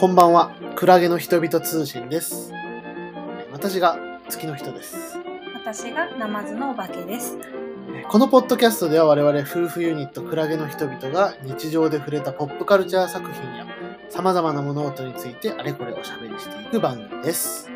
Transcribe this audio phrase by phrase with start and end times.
[0.00, 2.54] こんばんは、クラゲの人々通信です。
[3.52, 3.98] 私が
[4.30, 5.18] 月の人です。
[5.52, 7.36] 私がナマズのお化けです。
[8.08, 13.66] このポッドキャストでは我々夫婦ユニットクラゲの人々が日常で触れたポップカルチャー作品や
[14.08, 17.70] 様々な物事についてあれこれおしゃべりしていく番組です。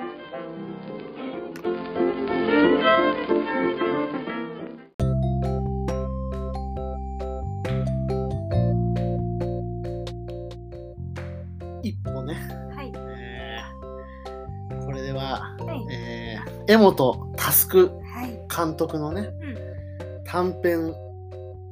[16.74, 18.40] 江本佑はい。
[18.52, 20.92] 監督のね、う短編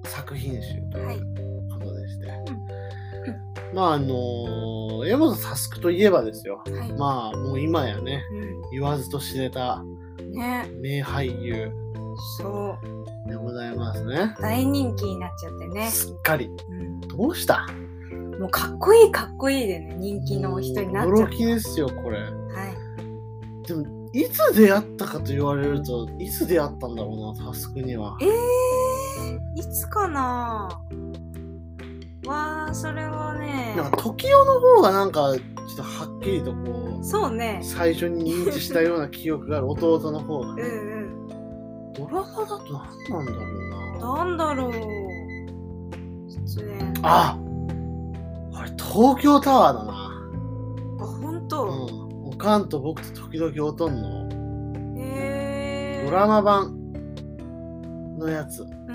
[0.04, 1.04] 作品集とん。
[1.04, 1.16] はい。
[1.16, 2.26] いうことでして、
[3.74, 6.92] まああのー江本佑といえばですよはい。
[6.92, 8.22] まあもう今やね
[8.70, 10.30] う言わずと知れたん。
[10.30, 10.70] ね。
[10.80, 11.72] 名俳優
[12.38, 12.78] そ
[13.26, 13.28] う。
[13.28, 15.90] でございますね大人気になっちゃってね。
[15.90, 17.00] すっかりうん。
[17.00, 17.66] どうした？
[18.38, 21.22] もうかっこいいかっこいいでね、人気の人になっちゃった。
[21.24, 22.28] 驚きですよこれは
[23.64, 23.66] い。
[23.66, 30.68] でもいつ出会ったかと言われるといつ出会ったんだろうな佑にはえー、いつかな？
[32.26, 33.74] わー、それはね。
[33.76, 35.42] なんか時代の方がなんかちょ
[35.74, 37.60] っとはっきりとこうそうね。
[37.62, 41.28] 最初に認知したような記憶がある 弟の方がうんうん。
[41.94, 42.58] ドラマだと
[43.08, 43.46] 何なんだろ
[43.96, 44.72] うななんだろう。
[46.30, 46.94] 出演。
[47.02, 47.38] あ
[48.54, 50.01] これ東京タワーだな。
[52.42, 54.28] んおかんと僕と時々おとんの。
[56.04, 56.92] ドラマ版
[58.18, 58.62] のやつ。
[58.62, 58.92] うんう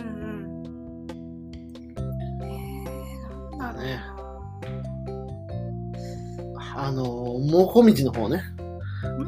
[6.80, 8.44] あのもこみちの方ね。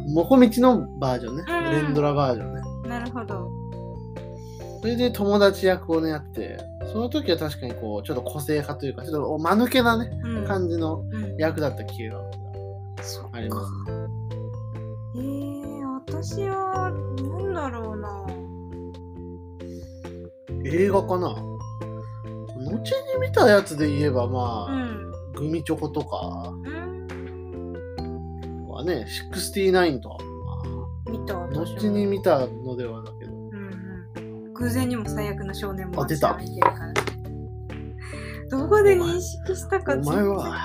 [0.08, 1.44] もこみちのバージョンね。
[1.48, 2.62] うん連ドラバージョンね。
[2.88, 3.50] なるほど。
[4.82, 6.58] それで友達役をねやって。
[6.94, 10.48] その時は確かにこうちょっと個性派というかちょっと間抜けなねうん。
[10.48, 11.36] 感じのうん。
[11.38, 12.20] 役だった気が
[13.34, 13.72] あります。
[13.90, 13.99] え
[20.72, 21.30] 映画かな？
[21.30, 25.12] 後に見たやつで言えばまあ、うん。
[25.34, 26.54] グミチョコとか。
[26.64, 27.74] うん。
[28.70, 30.18] はね、69とは、
[31.06, 33.44] ま見た後に見たのではだけど、うん
[34.18, 34.54] うん。
[34.54, 36.38] 偶然にも最悪な少年もあ出た。
[36.38, 36.94] 見てるから。
[38.50, 40.58] どこで認識したかお前は、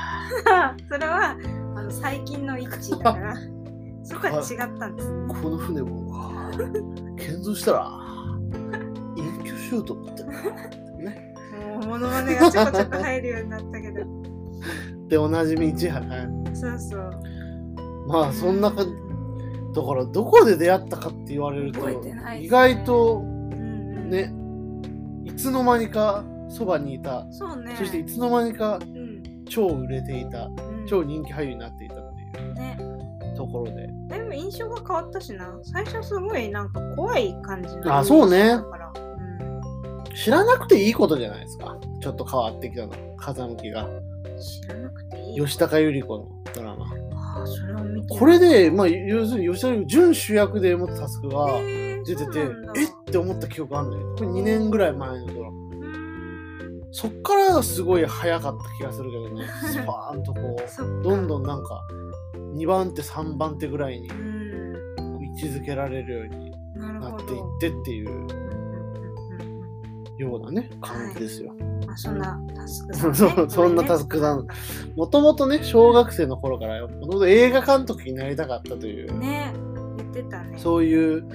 [0.90, 1.36] それは
[1.76, 3.34] あの最近の一致だから。
[4.06, 5.10] そこは違ったんです。
[5.28, 6.12] この船も、
[7.16, 8.03] 建造したら、
[9.76, 10.34] 隠居しようと思っ。
[10.98, 11.34] ね。
[11.74, 14.06] もうモノマネがちょこちょこ入るようになったけど。
[15.08, 16.54] で、おなじみ市原ね。
[16.54, 17.10] そうそう。
[18.08, 22.40] まあ、そんなか、だから、どこで出会ったかって言われるとね。
[22.40, 24.10] 意外と、うんうん。
[24.10, 24.32] ね、
[25.24, 27.74] いつの間にかそばにいた、そうね。
[27.76, 29.44] そしていつの間にかうん。
[29.46, 30.86] 超売れていた、うん。
[30.86, 31.98] 超人気俳優になっていたっ
[32.32, 32.54] ていう。
[32.54, 32.78] ね。
[33.36, 33.88] ところで。
[34.08, 35.58] だいぶ印象が変わったしな。
[35.62, 38.48] 最初すごいなんか怖い感じのあそうね。
[38.50, 38.92] だから。
[38.96, 39.03] うん
[40.14, 41.78] 知らなくていいことじゃないですか。
[42.00, 42.92] ちょっと変わってきたの。
[43.16, 43.88] 風向きが。
[44.38, 46.86] 知らなくていい吉高由里子のドラマ。
[47.14, 51.60] ああそれを見てこれで、まあ、要するに吉高由里子、準主役で元タスクが
[52.06, 52.40] 出てて、
[52.76, 54.14] えって思った記憶あるんだよ。
[54.16, 55.64] これ2年ぐらい前のドラマ。
[56.96, 59.46] そっからすごい早かった気がするけどね。
[59.66, 61.82] スパーンとこう、どんどんなんか、
[62.54, 66.52] 2番手、3番手ぐらいにうん位置づけられるように
[67.00, 68.26] なっていってっていう
[70.18, 71.54] ようなね、感じですよ。
[71.60, 74.46] うんあそんなタスクさん、ね、そうそんなタスクさん。
[74.96, 79.52] もともとね、小学生の頃から、もともと映画監督になりたかったという、ね
[79.98, 80.58] 言ってたね。
[80.58, 81.28] そういう、うん。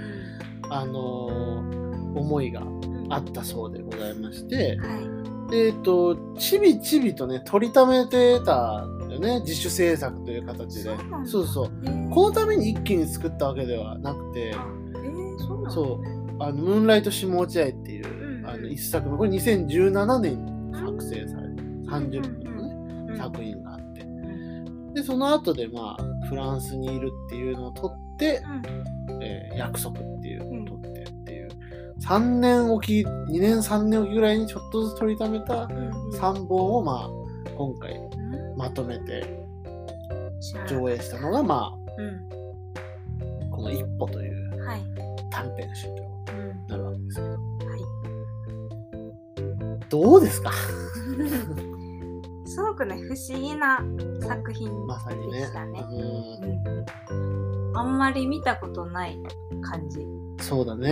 [0.69, 1.79] あのー
[2.15, 3.07] 思いがうん。
[3.09, 5.51] あったそうでございまして、はい。
[5.51, 8.85] でえっと、ちびちびとね、取りためてた
[9.19, 10.95] ね、自主制作という形で。
[11.25, 11.71] そうそう
[12.11, 14.67] このために一気に作ったわけではなくて、あ
[15.03, 15.69] えー、そうなんだ。
[15.71, 17.88] そう、あの、ムーンライト下落合って
[18.69, 21.47] 一作目、これ2017年に作成され
[21.87, 22.73] た30分のね、
[23.09, 24.01] うん作品があって。
[24.01, 24.93] うん。
[24.93, 28.41] で、その後で、まあ、フランスにいるっていうのを取って、
[29.07, 29.23] うん。
[29.23, 31.49] えー約束っていうのを取ってっていう、
[32.01, 37.09] 3年おき、2年3年おきぐらいにちょっとずつ取りためたうん3本を、まあ、
[37.57, 38.57] 今回うん。
[38.57, 39.23] まとめて
[40.69, 43.43] 上映したのが、まうん。
[43.51, 44.81] あ、この一歩というはい。
[45.31, 46.08] 短編集という
[49.89, 50.51] どうですか？
[52.45, 53.79] すごくね不思議な
[54.27, 55.39] 作品まさにね。
[55.41, 55.85] でしたね。
[55.89, 55.97] うん。
[55.97, 56.85] うん
[57.75, 59.17] あんまり見たことない
[59.61, 60.05] 感じ。
[60.41, 60.91] そうだね。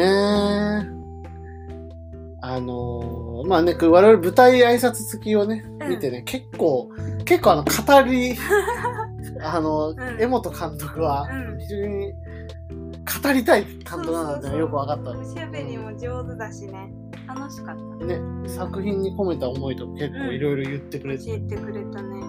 [2.42, 5.90] あのーまあね、我々舞台挨拶付きをね、うん。
[5.90, 6.90] 見てね、結構、
[7.26, 7.70] 結構あの、語
[8.04, 8.36] り、
[9.42, 9.96] あの、ん。
[10.20, 11.60] 江本監督はうん。
[11.60, 14.60] 非常に語りたい監督なんだってそうそうそう。
[14.60, 16.92] よく分かったおしゃべりも上手だしね
[17.28, 18.06] 楽しかった。
[18.06, 22.22] ね作品に込めた思いとか結構いろいろ言ってくれて、教えてくれたね。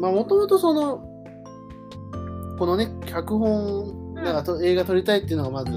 [0.00, 0.98] まあもともとその
[2.58, 5.72] このね脚本なんかと映画撮りたいっていうのがまず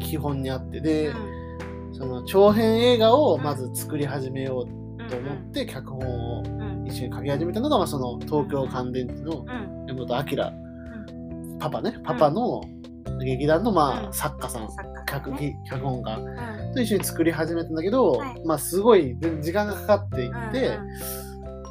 [0.00, 1.94] 基本にあってで、うん。
[1.94, 6.86] その長編映画をまず作り始めようと思って脚本をうん。
[6.86, 9.86] 一緒に書き始めたのが、まあ、その東京乾電池のうん。
[9.88, 12.60] 江本明パパねパパの
[13.24, 14.08] 劇団のまうん。
[14.08, 14.68] あ作家さん
[15.06, 15.32] 脚
[15.64, 16.16] 脚本家。
[16.16, 18.42] うんと一緒に作り始めたんだけど、はい。
[18.44, 20.78] まあすごい時間がかかっていって、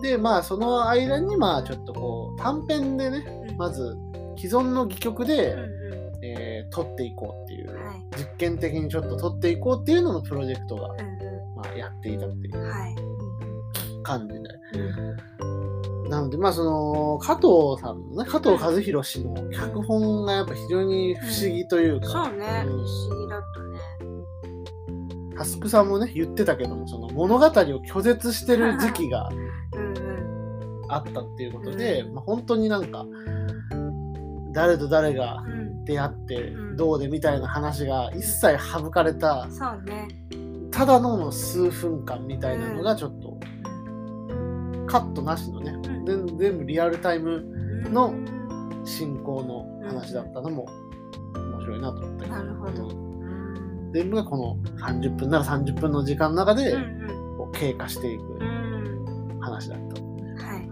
[0.02, 3.58] でまあその間にまあちょっとこう短編でねうん。
[3.58, 3.96] まず
[4.38, 8.06] 既存の戯曲で、うんうえー撮っていこうっていうんはい。
[8.18, 10.98] 実験的にちょっと撮っていこうっていうののプロジェクトが、うん
[11.56, 14.40] まあ、やっていたっていう感じで。
[14.80, 15.48] う
[16.06, 16.10] ん。
[16.10, 22.66] なので、まあ、その、加藤さんのね、加藤和弘氏の脚本がやっぱ非常に不思議というか、そうね。
[22.66, 23.71] うん不思議だったね
[25.42, 29.28] タスクさんもね、言ってたけども、その物語を拒絶してる時期が
[30.88, 33.08] あったっていうことで、まあ、本当になんか、
[34.54, 35.44] 誰と誰が
[35.86, 39.48] 出会ってどうでみたいな話が一切省かれた、
[40.70, 43.40] ただの数分間みたいなのがちょっと、
[44.86, 45.74] カットなしのね、
[46.38, 47.44] 全部リアルタイム
[47.90, 48.14] の
[48.86, 50.68] 進行の話だったのも
[51.34, 53.01] 面白いなと思ったけどなるほど
[53.94, 60.02] 全部がこの30分なら30分の時間の中でうんこう経過していくうん話だった。
[60.02, 60.70] うんはい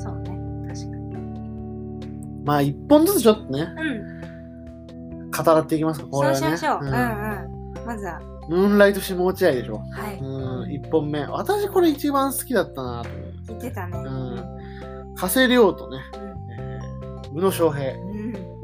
[0.00, 4.18] そうね確かにまあ一本ずつちょっとね、うん
[5.44, 6.40] 語らっていきますか、これはね。
[6.40, 6.84] そうしましょう。
[6.84, 7.86] うんうんうん。
[7.86, 9.76] まずは、ムーンライト下落合でしょ。
[9.76, 10.18] はい。
[10.18, 11.20] うん、一本目。
[11.26, 13.32] 私これ一番好きだったなと思う。
[13.46, 13.98] 言ってたね。
[13.98, 15.14] うん。
[15.14, 15.98] 加瀬亮とね、
[16.58, 18.00] えー宇野昌平、うん。
[18.00, 18.07] うん。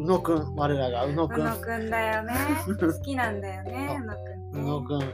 [0.05, 1.41] 宇野くん、我らが宇野くん。
[1.41, 2.35] 宇野くんだよね。
[2.79, 3.99] 好きなんだよね、
[4.53, 5.07] 宇野くんね。
[5.09, 5.11] 宇野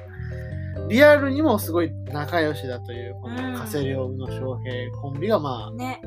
[0.80, 0.88] くん。
[0.88, 6.00] リアルにもすごい仲良しだという、このうん加瀬亮、宇野昌平コンビがまね。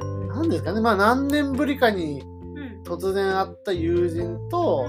[0.00, 2.82] あ、なんですかね、まあ何年ぶりかにうん。
[2.90, 4.86] 突然会った友人と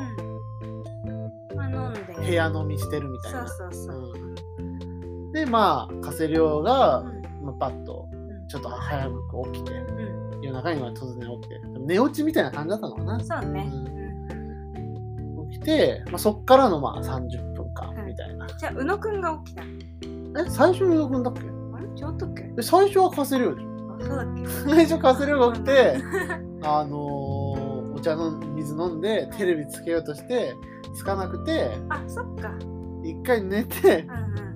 [1.04, 1.58] うん。
[1.58, 2.14] まあ、飲んで。
[2.14, 3.48] 部屋飲みしてるみたいそうな。
[3.50, 5.34] そうそう。
[5.34, 9.84] で、まあ、加瀬亮が、うんまあ、パッとうんちょっと早く起きて、う
[10.24, 10.27] ん。
[10.42, 13.20] 夜中には突然起きて、寝落ちみたいな感じだったのかな。
[13.24, 13.70] そうね。
[13.72, 15.50] ううん。
[15.50, 18.48] 起きて、まあ、そっからのまあ30分間みたいな。
[18.48, 20.46] じゃあ、宇野くんが起きたの？
[20.46, 21.42] え、最初に宇野くんだっけ？
[21.42, 21.44] あ
[21.80, 21.86] れ？
[21.88, 22.54] 違ったっけ？
[22.58, 23.98] え最初は加瀬亮でしょ。
[24.00, 24.48] あ、そうだっけ？
[24.48, 25.98] 最初加瀬亮が起きて、
[26.64, 30.54] あのーお茶の水飲んでテレビつけようとして
[30.96, 32.54] つかなくてあ、そっか。
[33.04, 34.47] 一回寝てうん。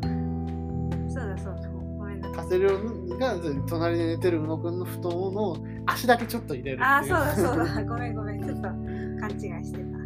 [2.35, 2.49] ごめんなさい。
[2.49, 7.83] 加瀬亮が隣で寝てる宇野くんの布団の足だけちょっと入れるっていうあ、そうだそうだ。
[7.85, 8.43] ごめんごめん。
[8.43, 9.97] ちょっと勘違いしてた。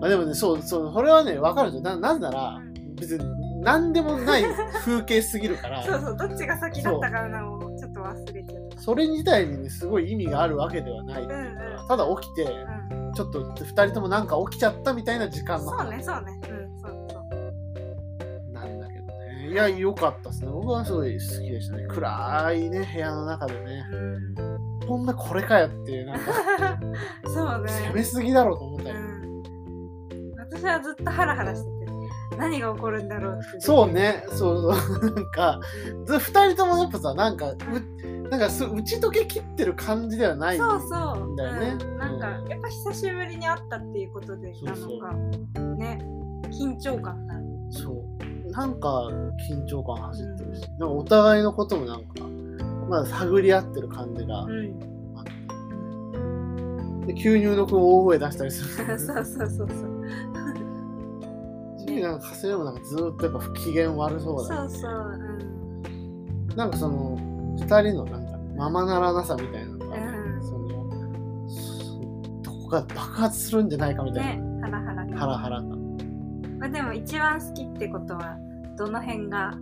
[0.00, 2.60] まあでもねそうそうそれはね分かるんですよななぜなら
[3.00, 3.24] 別に
[3.62, 4.44] 何でもない
[4.84, 12.50] 風景すぎるから そうそう、どっちが先だったかなをちょっと忘れちゃっそれ自体にねすごい意味があるわけではないっていうか、うんうんただ起きてた。
[12.50, 13.12] うん。
[13.12, 16.40] ちょっと2人ともなんか起きちゃったみたいな時間のそうね、話そうね。
[16.50, 16.55] うん、
[19.56, 24.56] や良かったですね僕はすごい好きでしたね暗いね部屋の中でねうん。
[24.86, 26.32] ほんまこれかよっていうなんか
[27.26, 27.72] そうね。
[27.88, 29.42] 攻めすぎだろうと思ったよ、うん。
[30.38, 31.92] 私はずっとハラハラしてて、
[32.38, 33.60] 何が起こるんだろうって。
[33.60, 33.90] そう。
[33.90, 35.60] ねそうそうなんか
[36.04, 36.18] ず2
[36.52, 37.56] 人ともやっぱさなんかう
[38.28, 41.36] なんかす打ち解けきってる感じではないそうそう。
[41.36, 45.14] だよねうんなんか、やっぱ久しぶりに会ったっていうことで、なそうそうのか、
[45.76, 45.98] ね、
[46.50, 47.44] 緊張感がある。
[47.70, 48.05] そう
[48.56, 49.08] なんか
[49.48, 52.24] 緊張感走ってるし、なんかお互いのこともなんか
[52.88, 54.80] まだ探り合ってる感じがうん。
[55.16, 55.24] あっ
[57.06, 59.68] て、で急に宇野くん大声出したりするそうそうそうそう。
[61.78, 64.92] しなんか加瀬もなんかずーっとやっぱ不機嫌悪そうだそうそう。
[66.50, 66.56] うん。
[66.56, 67.16] なんかその
[67.58, 69.98] 二人のなんかままならなさみたいなのが、う
[70.38, 70.68] んその
[71.48, 72.00] そ
[72.42, 75.76] どこか爆発するんじゃないかみたいね、ハラハラハラハラ感
[76.58, 78.38] まあ、でも一番好きってことは
[78.76, 79.54] どの辺が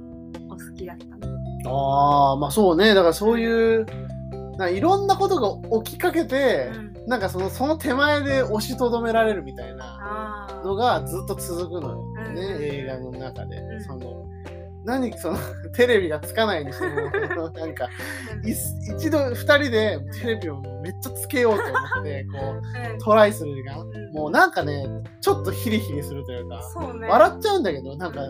[0.48, 1.34] お好きだったの？
[1.66, 2.94] ああまあそうね。
[2.94, 3.86] だからそういう
[4.56, 6.94] ないろんなことが起きかけて、うん。
[7.06, 12.62] なんかそのその手前で押しとどめられるみたいなのがずっと続くのよね、うん。
[12.62, 13.84] 映画の中で、うん。
[13.84, 14.26] その
[14.84, 15.38] 何その
[15.74, 17.88] テレビがつかないにしてもなんか。
[18.44, 22.98] い一度二人でテレビをめっちゃつけようと思ってこううん。
[22.98, 23.80] トライする時間。
[23.80, 24.12] うん。
[24.12, 24.86] もうなんかね
[25.20, 26.60] ちょっとヒリヒリするというか。
[27.00, 27.08] ね。
[27.08, 28.20] 笑っちゃうんだけどなんか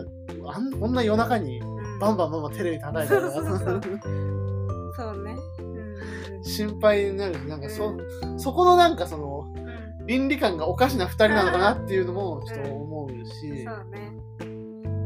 [0.47, 1.99] あんこんな夜中にうん。
[1.99, 3.81] バンバンバンバンテレビ叩いてそうそうそうそう
[4.95, 5.35] そうね。
[5.59, 5.65] うん。
[5.65, 5.95] うん
[6.43, 7.33] 心配になる。
[7.33, 7.97] しなんかそ
[8.37, 10.05] そこのなんかそのうん。
[10.05, 14.11] 倫理観がおかしな2人なのかなっていうのもちょっと思うし、そうね。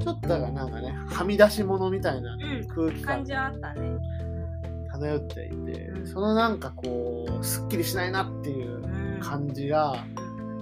[0.10, 2.68] ちょっとだからなんかねはみ出し物みたいなうん。
[2.68, 3.98] 空気感感じはあったね。
[4.92, 5.56] 漂っていて、
[5.88, 9.20] うんそのなんかこうすっきりしないなっていううん。
[9.22, 9.96] 感じが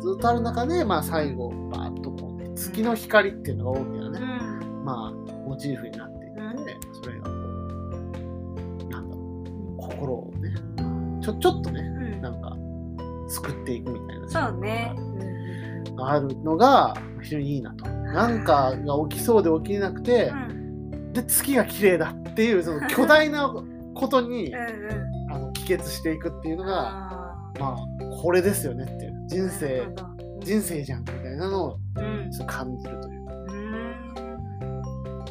[0.02, 4.84] ずっとある中で、まあ、最後バーッとこう、ね、月の光っていうのが大きなうね、ん。
[4.86, 6.58] まあモチーフになっていて、うん
[7.04, 10.54] それがこうなんだろう心をね
[11.22, 11.84] ちょちょっとねう
[12.18, 12.56] んなんか
[13.30, 14.96] 救っていくみたいなねそうね。
[16.00, 17.86] あるのが非常にいいなと。
[18.18, 21.14] なんかが起きそうで起きなくてう、ん。
[21.14, 23.54] で月が綺麗だっていうその巨大な
[23.94, 24.64] ことに うんうん。
[25.34, 27.78] あの帰結していくっていうのがあまあ
[28.22, 29.88] これですよねっていう人ー生
[30.40, 33.36] 人生じゃんみたいなのをうんちょっと感じるというかう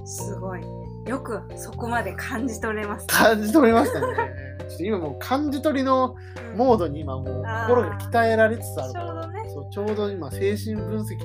[0.03, 0.61] んすごい。
[1.07, 3.07] よくそこまで感じ取れます。
[3.09, 4.07] 感じ取りましたね。
[4.69, 6.15] ちょっと今もう感じ取りの
[6.53, 7.25] うんモードに今もう
[7.67, 9.45] 心が鍛えられつつあるからちょうどね。
[9.49, 11.17] そうちょうど今精神分析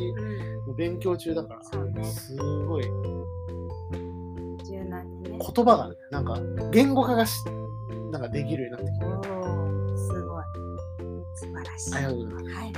[0.71, 0.77] うん。
[0.77, 1.63] の勉強中だから。
[1.63, 2.35] そうねす。
[2.35, 2.83] ごい。
[4.65, 5.39] 柔軟にね。
[5.39, 6.37] 言葉がねなんか
[6.71, 7.43] 言語化がし
[8.11, 9.05] なんかできるようになってきて。
[9.05, 10.43] おーすごい。
[11.35, 11.95] 素晴らしい。
[11.95, 12.55] ありがとうございます。
[12.55, 12.73] はい。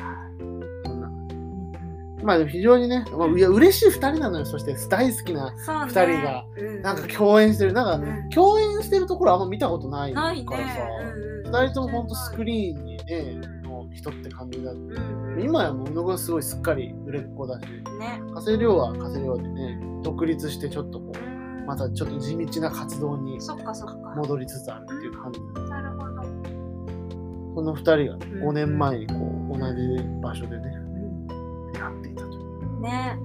[2.24, 4.46] まあでも非常にね、まあ、いや嬉しい2人なのよ。
[4.46, 5.86] そして大好きなそうね。
[5.88, 6.46] 二人が。
[6.56, 6.82] うん。
[6.82, 7.74] なんか共演してる。
[7.74, 8.30] なんかうん。
[8.30, 10.46] 共演してるところあんま見たことないからさ、ないね。
[10.46, 11.56] うんうん。
[11.56, 17.66] 2人ともほんとスクリーンにねの人って感じだうんうん今やもう宇野くんすごいすっかり売れっ子だし。
[18.00, 18.22] ね。
[18.34, 21.30] 加瀬亮は加瀬亮でね独立してちょっとこうう
[21.64, 21.66] ん。
[21.66, 23.40] またちょっと地道な活動に。
[24.16, 26.22] 戻りつつあるっていう感じなるほど。
[27.56, 28.50] この2人がねうん。
[28.50, 29.14] 5年前にこ
[29.56, 31.28] う同じ場所でねうん。
[31.74, 32.82] 出会っていたという。
[32.82, 33.20] ね。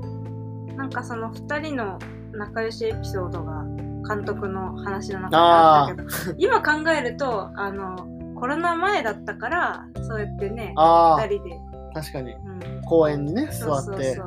[0.76, 1.98] なんかその2人の
[2.32, 3.64] 仲良しエピソードが
[4.08, 7.96] 監督の話の中であったけど今考えるとあの
[8.36, 11.67] コロナ前だったからそうやってねあ2人で、あ
[12.00, 12.32] 確かに。
[12.32, 14.18] うん、公園にね座って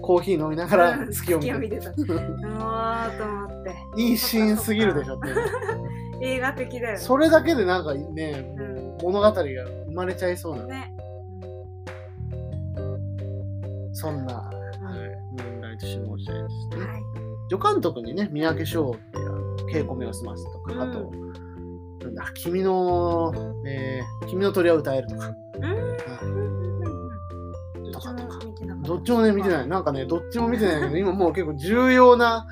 [0.00, 1.12] コーヒー飲みながらうん。
[1.12, 1.50] 月を見て。
[1.50, 1.90] 月を見てた。
[1.92, 3.74] うわーと思って。
[3.96, 5.36] いいシーンすぎるでしょっていう
[6.22, 6.98] 映画的だよね。
[6.98, 8.96] それだけでなんかねうん。
[9.02, 10.64] 物語が生まれちゃいそうな。
[10.64, 10.94] ね、
[13.92, 16.86] そんな、はい、うんムーンライト下落合ですね。
[16.86, 17.02] はい。
[17.50, 19.18] 助監督にね、三宅翔って
[19.78, 20.80] 稽古目を済ますとか、うん。
[20.80, 21.10] あと、
[22.04, 23.32] なんだ、君の、
[23.66, 25.66] えー君の鳥は歌えるとか、う
[26.26, 26.51] ん
[28.92, 29.68] どっちもね、見てない。
[29.68, 32.46] なんかね、どっちも見てないけど、今もう結構重要な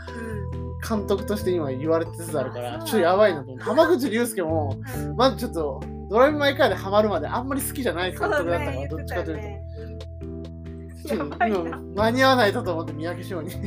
[0.88, 3.64] 監督として今言われつつあるから、ちょっとやばいなと思って。
[3.64, 5.16] 浜口竜介も、うん。
[5.16, 11.08] まずちょっと、ドライブ・マイ・カーでハマるまであんまり好きじゃない監督だったから、どっちかというと。
[11.08, 13.50] ちょっと今間に合わないとと思って三宅翔に。
[13.50, 13.66] 抑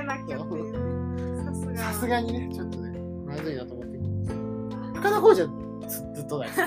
[0.00, 1.76] えなきゃっていうね。
[1.76, 2.32] さすがに。
[2.32, 3.98] ねちょっとねまずいなと思って。
[4.94, 5.48] 深田浩二は
[5.88, 6.58] ずずっと大好き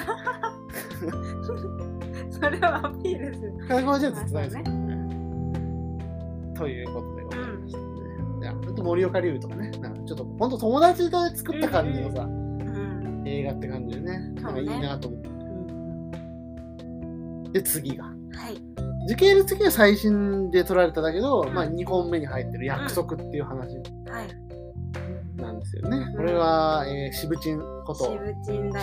[2.35, 3.53] それはアピールする。
[3.59, 4.84] 深田浩二はずっと大好き、まあ
[6.55, 7.79] ということでございまして。
[7.79, 7.85] ね、
[8.41, 13.24] いやほんと森岡龍とかねなんかちょっとほんと友達と作った感じのさ、うん。
[13.25, 15.21] 映画って感じでねなんかいいなと思っ
[17.51, 18.05] て、で次が。
[18.05, 18.12] は
[18.50, 18.62] い。
[19.07, 23.75] 時系列的には最新で撮られただけど、まあ2本目に入ってる約束っていう話。
[24.09, 24.45] はい。
[25.38, 28.17] なんですよね、これは、えー、渋鎮こと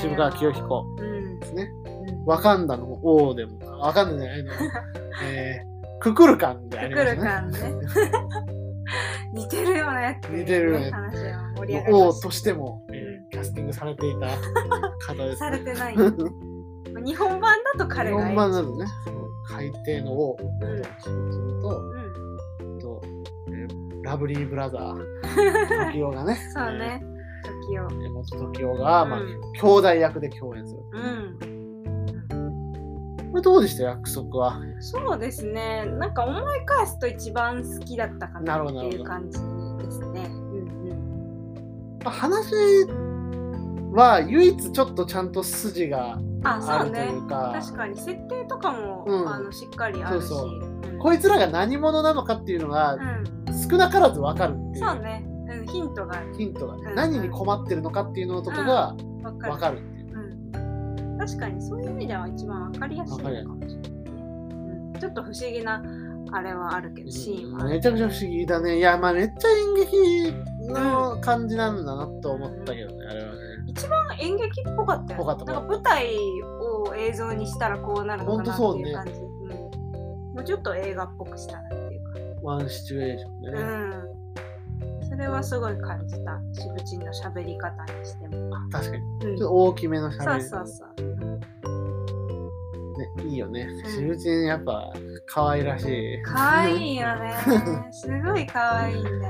[0.00, 1.68] 渋川清彦うんですね。
[2.08, 2.24] うん。
[2.24, 4.52] ワカンダの王でも、ワカンダじゃないの、
[5.24, 5.71] えー、
[6.02, 6.94] ククルカンでね。
[6.94, 7.58] クル感ね。
[9.32, 10.90] 似てるよねっていうね似てるよね。
[10.90, 14.26] 話は盛り上がりました王としても、えーキャスティングされていた
[15.06, 15.96] 方です、されてない。
[17.06, 21.80] 日本版だと彼日が本版などね、その海底の王、うん渋鎮と、
[22.60, 22.78] うん。
[22.78, 23.00] と
[23.48, 24.96] えーラブリーブラザー、
[25.94, 27.02] 時代がね、そうね。
[27.68, 30.82] 時をえー元時代が、まあうん、兄弟役で共演する。
[30.92, 30.98] う
[31.58, 31.61] ん
[33.32, 34.60] これどうでした約束は？
[34.78, 35.86] そうですね。
[35.86, 39.38] なんか思い返すと一番好きだったかなっていう感じ
[39.82, 40.26] ですね。
[40.26, 41.98] うんうん。
[42.04, 42.54] まあ、話
[43.92, 49.28] は唯一ちょっとちゃんと筋がああるとそうねいうか、確かに設定とかも、うん。
[49.28, 50.28] あのしっかりあるし。
[50.28, 50.92] そうそう。
[50.92, 50.98] ん。
[50.98, 53.24] こいつらが何者なのかっていうのがうん。
[53.70, 54.84] 少なからず分かるっていう。
[54.84, 56.34] そうね、うん、ヒントがある。
[56.36, 56.94] ヒントがね、うん。
[56.94, 59.52] 何に困ってるのかっていうのとかがわかる。
[59.52, 59.91] 分かる
[61.22, 63.90] 確かにそういう意味では一番わかりやすいのかもしれない。
[63.90, 64.02] ね、
[64.94, 65.80] うん、ちょっと不思議な
[66.32, 67.64] あれはあるけどシーンは。
[67.66, 68.78] めちゃくちゃ不思議だね。
[68.78, 73.38] いや、まあめっちゃ演劇の感じなんだなと思ったけどね、あれはね。
[73.68, 76.16] 一番演劇っぽかったよぽかったなんか舞台
[76.88, 82.18] を映像にしたらこうなるのかなっていう感じ、うん、もうちょっと映画っぽくしたらっていうか。
[82.42, 83.60] ワンシチュエーションでね。
[83.60, 83.64] う
[84.08, 84.11] ん
[85.12, 89.02] そそれはすごい感じたしぶちんの喋り方にしても、あ確かに。
[89.30, 90.44] うん、ちょっと大きめのそう喋り。
[90.44, 91.02] そうそう
[92.98, 93.64] ね、いいよね。
[93.64, 94.92] んしぶちんやっぱ
[95.26, 96.22] 可愛らしい。
[96.22, 97.34] 可愛いよね
[97.92, 99.28] すごい可愛いんだよね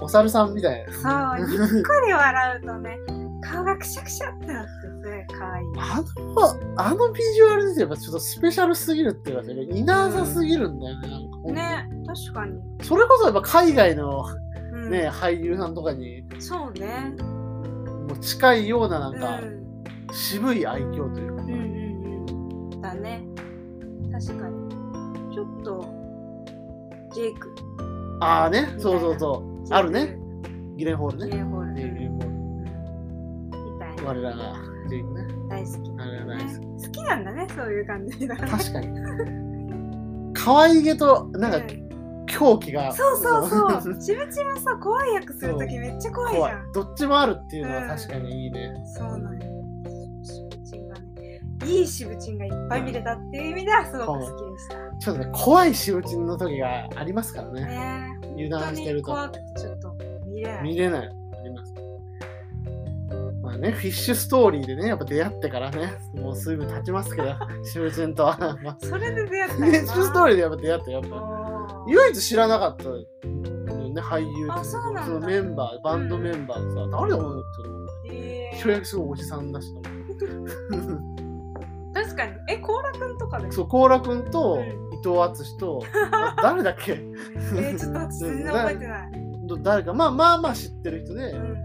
[0.00, 0.92] お猿さんみたいな。
[1.38, 2.98] そうにっこり笑うとね
[3.42, 11.08] 顔がくしゃくしゃってなってすごい可愛いあの、あのビジュアルですやっぱちょっとスペシャルすぎるっていうか、いなさすぎるんだよね。
[11.44, 17.14] なんね確かに、それこそやっぱ海外のうん、ね、俳優さんとかにそうね。
[18.08, 19.62] もう近いようななんかうん。
[20.12, 22.80] 渋い愛嬌というかうんうんうん。
[22.80, 23.24] だね。
[24.12, 25.34] 確かに。
[25.34, 25.86] ちょっと
[27.14, 27.54] ジェイク。
[28.20, 28.74] ああね。
[28.78, 29.74] そうそうそう。
[29.74, 30.18] あるね。
[30.76, 31.30] ギレンホールね。
[31.30, 31.74] ギレンホール。
[31.74, 32.30] ギレンホー
[33.72, 34.12] みたいな。
[34.14, 34.54] ル我らが
[34.88, 35.26] ジェイクね。
[35.48, 35.76] 大好き。
[35.98, 36.46] あれが大好
[36.78, 36.86] き。
[36.86, 40.32] 好きなんだねそういう感じが確かに。
[40.34, 41.60] 可愛げとなんか
[42.26, 42.92] 狂気が。
[42.92, 44.00] そうそうそう。
[44.00, 46.72] し ぶちんはさ怖い役するときめっちゃ怖いじゃん。
[46.72, 49.52] どっちもあるっていうのは確かにいいね、そうなんよ。
[50.22, 61.74] しぶちんがねいいしぶちんがいっぱい見れたっていう意味ではすごく好きでしたちょっとね怖いしぶちんの時がありますからねね油断してると怖くてちょっと見れない見れないあります
[63.42, 71.41] まあねフィッシュストーリーでねやっぱ出会ってからねもうすぐ経ちますけどしぶちんとはまあそれで出会ったフィッシュストーリリーでやっぱ出会ったやっぱー
[71.86, 72.96] 唯一知らなかったの
[73.92, 80.26] ね俳優あそのメンバーバンドメンバーでさ、誰だろうって思ってすごいおじさんだしと思って。
[80.26, 80.98] ー、
[82.04, 82.32] 確かに。
[82.48, 84.62] えコーラくんとかでそうコーラくんとうん。
[84.92, 86.92] 伊藤淳と、あ 誰だっけ？
[86.92, 89.12] えー、ちょっと私全然覚えてない。
[89.46, 89.92] ど誰か。
[89.92, 91.56] まあまあまあ知ってる人で、うん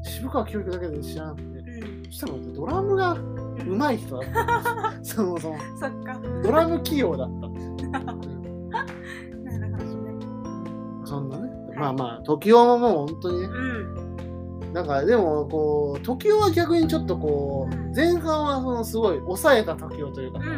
[0.00, 2.04] 渋川教育だけで知らなくてうん。
[2.06, 3.78] そしたらドラムがうん。
[3.78, 5.58] 上手い人だった そもそも。
[5.78, 6.18] そっか。
[6.42, 8.37] ドラム器用だった、うん
[11.78, 13.46] まあまあ時代ももう本当にね。
[13.46, 14.72] うん。
[14.72, 20.40] なんかでもこう時代は逆にちょっとこう前半はそのすごい抑えた時代というか。
[20.40, 20.56] さ、うんう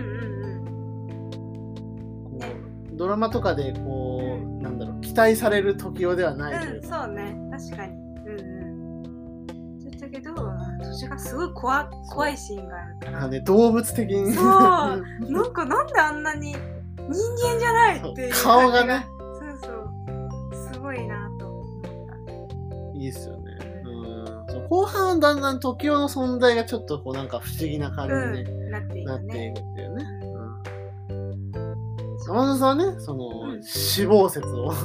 [1.29, 2.39] ん。
[2.39, 2.57] こね
[2.93, 7.37] うドラマとかでこうなんだろう期待される時代ではないいうか、そうね。
[7.51, 7.93] 確かに。
[7.93, 10.01] うんうん。
[10.01, 10.35] だけど
[10.83, 13.29] 年がすごい怖怖いシーンがあるから。
[13.29, 14.33] ね動物的に。
[14.33, 14.45] そう。
[15.31, 18.35] なんかなんであんなに人間じゃないっていう。
[18.35, 19.07] 顔がね
[23.01, 23.57] いいっすよね。
[23.85, 24.69] うん。
[24.69, 28.71] 後半はだんだん時代の存在がちょっとこうなんか不思議な感じにうん。
[28.71, 29.55] なっていくね。
[29.57, 30.05] くっていうね。
[31.11, 31.75] うん。
[32.27, 33.63] 山田さんはね、その、うん。
[33.63, 34.71] 死亡説を。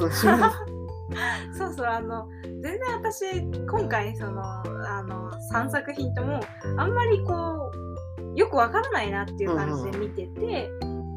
[1.56, 6.40] そうそうあの全然私今回そのあの3作品とも
[6.76, 7.70] あんまりこ
[8.34, 10.68] うよくわからないなっていう感じで見てて、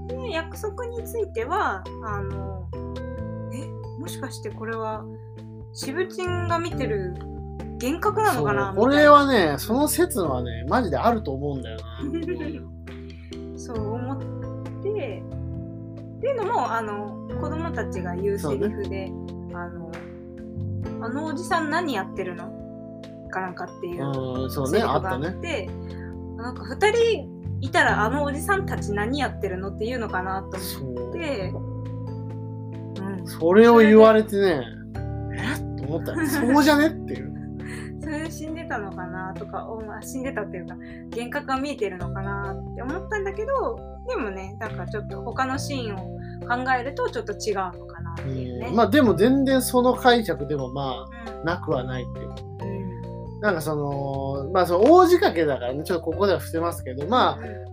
[0.07, 2.69] で約束についてはあの
[3.51, 3.67] え
[3.99, 5.03] もしかしてこれは
[5.73, 7.13] しぶちんが見てる
[7.82, 13.58] 幻覚なのかなこれはね、その説はね、マジであると思うんだよな。
[13.58, 14.17] そう思っ
[14.84, 15.23] て
[16.19, 19.12] っていうのもあの子供たちが言うセリフで、
[19.53, 19.91] あの
[21.01, 22.51] 「あのおじさん何やってるの?」
[23.32, 24.05] かなんかっていう
[24.43, 25.29] うん、そうね、セリフがああったね。
[25.29, 25.69] って
[26.36, 30.58] なんか2人いたらあのおじさんたち何やってるのっていうのかなと。
[30.82, 31.53] 思って、
[33.01, 34.63] うん、それを言われてね、
[35.41, 36.25] えっと思ったよ。
[36.28, 36.88] そうじゃね？
[36.88, 37.34] っていう。
[38.02, 40.75] それで死んでたのかなとかおまあ死んでたっていうか
[41.12, 45.97] 幻覚が見えてるのかなって思ったんだけどでもねなんかちょっと他のシーンを
[46.47, 48.67] 考えるとちょっと違うのかなっていうね。
[48.69, 52.30] うんまあでも全然その解釈でもまうんあ、なくはないっていう。
[52.30, 52.80] うん
[53.41, 57.68] なんかその、まあその大仕掛けだからね、ちょっとここでは伏せますけど、まあ、うん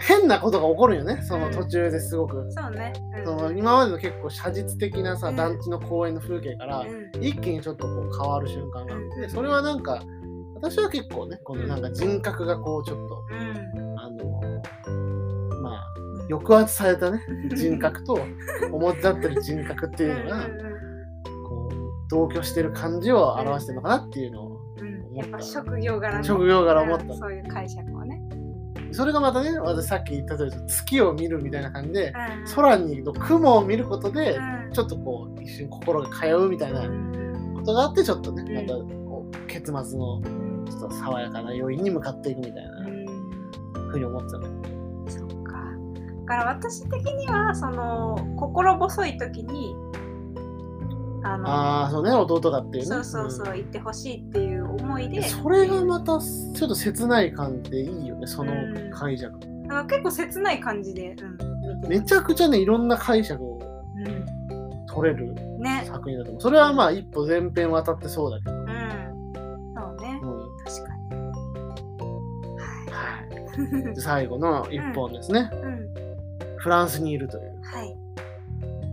[0.00, 2.50] 変なことが起こるよね、その途中ですごく。
[2.50, 2.92] そうね。
[3.18, 3.24] うん。
[3.24, 5.36] その今までの結構写実的なさ、うん。
[5.36, 7.10] 団地の公園の風景から、うん。
[7.24, 9.30] 一気にちょっとこう変わる瞬間があって、うん。
[9.30, 10.02] それはなんか、
[10.56, 13.98] 私は結構ね、このなんか人格がこうちょっと、うん。
[13.98, 14.40] あの
[15.62, 15.94] まあ、
[16.28, 17.20] 抑圧されたね、
[17.54, 18.18] 人格と
[18.72, 20.40] 表立ってる人格っていうのが、
[21.48, 21.74] こう、
[22.10, 24.54] 同居してる感じを表してるのかなっていうのを、
[25.14, 25.30] 思った。
[25.30, 27.04] やっぱ職業柄の職業柄思った。
[27.04, 27.18] うん。
[27.18, 27.93] そういう解釈。
[28.94, 32.12] それがまたね、私さっき言った通り、月を見るみたいな感じで、
[32.46, 32.54] うん。
[32.54, 34.72] 空にの雲を見ることで、うん。
[34.72, 37.54] ちょっとこう、一瞬心が通うみたいなうん。
[37.56, 38.54] ことがあって、ちょっとね、うん。
[38.54, 43.90] またこう結末のうんちょっと爽やかな余韻に向かっていくみたいなうん。
[43.90, 44.46] ふうに思ってたね。
[45.08, 45.52] そっか。
[46.26, 49.74] だから私的にはその心細い時に
[51.24, 52.84] あのああ、そうね、弟だっていうね。
[52.84, 55.22] そうそうそう、言ってほしいっていう思いで。
[55.22, 59.32] それがまたちょっと切ない感じでいいよね、そのうん解釈。
[59.40, 61.16] だから結構切ない感じで、
[61.82, 63.58] うん、めちゃくちゃね、いろんな解釈を
[63.96, 65.84] うん撮れるね。
[65.86, 66.42] 作品だと思う。
[66.42, 68.52] それはまあ一歩前編渡ってそうだけど。
[68.52, 68.66] うん。
[68.66, 70.20] そうね。
[70.22, 71.04] うん確かに。
[72.60, 72.76] は
[73.30, 73.76] い。
[73.78, 73.94] はい。
[73.94, 75.50] で最後の一本ですね。
[75.52, 75.88] うん。
[76.58, 77.60] フランスにいるという。
[77.62, 78.03] はい。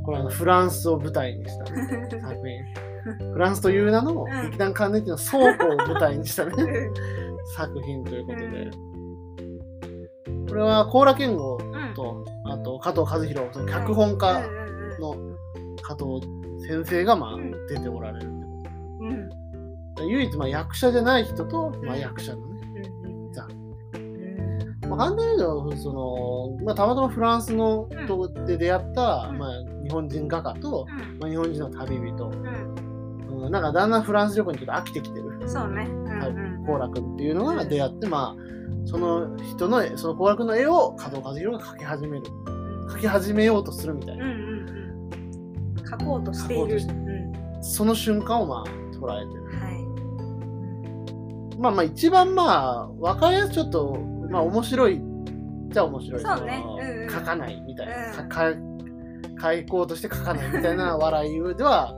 [0.04, 2.92] これはあのフランスを舞台にした、ね、 作品。
[3.34, 4.46] フランスという名のうん。
[4.46, 6.94] 劇団関連の倉庫を舞台にしたね、うん。
[7.56, 8.72] 作品ということで。
[10.50, 11.94] これは高良健吾うん。
[11.94, 14.44] と、あと加藤和弘と脚本家
[15.00, 15.16] の
[15.82, 16.22] 加藤
[16.68, 18.52] 先生がまあうん出ておられるってこ
[19.02, 19.30] うん。
[19.96, 20.04] と。
[20.04, 22.62] 唯一まあ役者じゃない人と、まあ、うん役者のね。
[23.04, 24.90] うんざうん。
[24.90, 25.94] まあ、簡単に言うと、そ
[26.58, 28.08] の、まあ、たまたまフランスのうん。
[28.08, 29.38] とで出会った、うん。
[29.38, 35.84] まあ、日本人画家と、うんまあ、日本人の旅人、うんうん、なんかだんだんフランス旅行にちょっと飽きてきてるそうね。
[35.84, 42.24] うんはいうん好楽っていうのが出会って、まあ、その人の絵、その好楽の絵を加藤和弘が描き始める。
[42.90, 44.26] 描き始めようとするみたいな。
[44.26, 44.38] うんうん
[45.80, 45.90] うん。
[45.90, 46.82] 書こうとしている。
[47.62, 49.44] その瞬間をまあ捉えてる。
[49.44, 49.72] は
[51.56, 51.60] い。
[51.60, 54.00] まあまあ一番まあ分かりやすくちょっと
[54.30, 55.02] まあ面白い
[55.70, 56.22] じゃ面白い。
[56.22, 58.08] そうねのうんうん書かないみたいな。
[58.08, 58.71] うん
[59.42, 61.94] かか書こうとして書かないみたいな笑いでは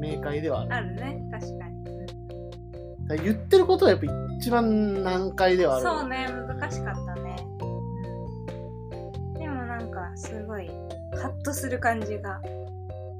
[0.00, 0.08] うん。
[0.08, 0.74] 明快ではある。
[0.74, 1.22] あるね。
[1.30, 1.84] 確かに。
[1.84, 4.06] だから言ってることはやっぱ
[4.38, 5.84] 一番難解ではある。
[5.84, 6.28] そうね。
[6.48, 7.36] 難しかったね。
[7.62, 12.40] うんでもなんかすごいハッとする感じが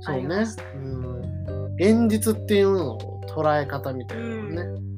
[0.01, 0.45] そうね。
[0.75, 1.75] うん。
[1.75, 4.63] 現実っていうのの捉え方みたいなのね。
[4.63, 4.91] うん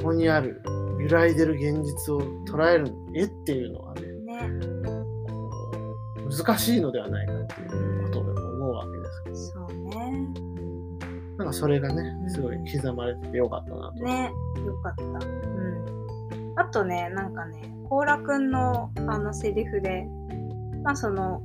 [0.00, 0.62] ここにある
[0.98, 4.79] 揺らいでる現実を捉える絵っていうのはね、ね。
[6.30, 9.68] 難しいのではないかっていうことで思うわけですけど。
[9.68, 10.28] そうね。
[11.38, 14.04] なんかそれがね、すごい刻まれててよかったなと。
[14.04, 14.30] ね。
[14.64, 15.04] よかった。
[15.04, 16.52] うん。
[16.56, 20.06] あとね、なんかね、甲羅くんのあのセリフで、
[20.84, 21.42] まあその、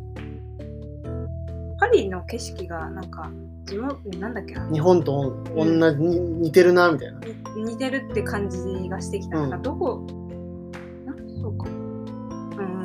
[1.79, 3.31] パリの景色がなんか、
[3.65, 7.19] 地元、なんだっけな、日本と同じに似てるなみたいな。
[7.55, 8.57] に似てるって感じ
[8.89, 9.37] がしてきた。
[9.39, 10.24] うんなんかどこ。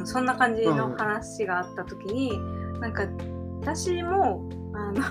[0.01, 2.39] うんうん、そんな感じの話があった時に、
[2.81, 3.07] なんか
[3.61, 5.03] 私も、あの、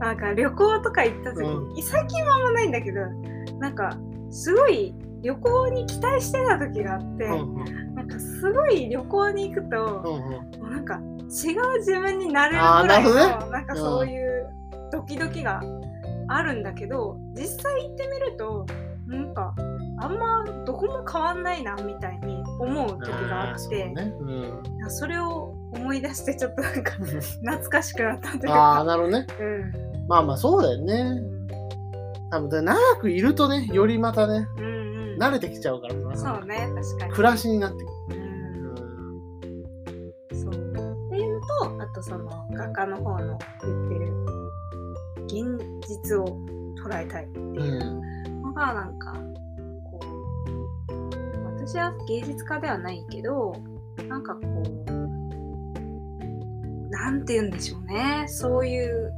[0.00, 3.00] なんか旅行とか行った時に、最近はあんまないんだけど、
[3.58, 3.96] なんか
[4.30, 7.94] すごい旅行に期待してた時があって、うんうん。
[7.94, 10.32] なんかすごい旅行に行くと、うんうん。
[10.60, 14.46] もうなんか違う自分になれるぐらいのなんかそういう
[14.92, 15.60] ドキドキが
[16.28, 18.66] あるんだけど実際行ってみると
[19.06, 19.54] なんか
[19.98, 24.14] あんまどこも変わんないなみたいに思う時があってね。
[24.20, 28.84] うんそれを思い出してちょっとなんか 懐かしくなったというああ、か。
[28.84, 29.26] なるほどね。
[29.40, 29.72] うん
[30.08, 31.20] まあまあそうだよね。
[32.30, 34.76] 多分長くいるとね、よりまたね、うんうん
[35.18, 36.36] 慣れてきちゃうからさ。
[36.38, 37.12] そうね確かに。
[37.12, 38.76] 暮らしになってくうんる。
[40.34, 40.54] そうっ
[41.10, 44.14] ていうのとあとその画家の方の言ってる
[45.24, 46.24] 現実を
[46.84, 47.56] 捉えたいってうん。
[47.56, 49.14] いううんのがなんか
[51.66, 53.52] 私は芸術家ではないけど
[54.06, 54.40] なんかこ
[54.86, 54.90] う
[56.90, 58.26] なんて言うんでしょうね。
[58.28, 59.12] そういう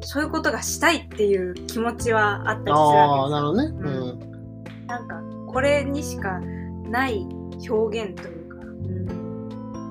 [0.00, 3.64] そういうことがしたいっていう気持ちはあったりするわなるほどね。
[3.76, 4.86] ううん。
[4.86, 5.20] なんか
[5.52, 7.26] これにしかない
[7.68, 8.56] 表現というか、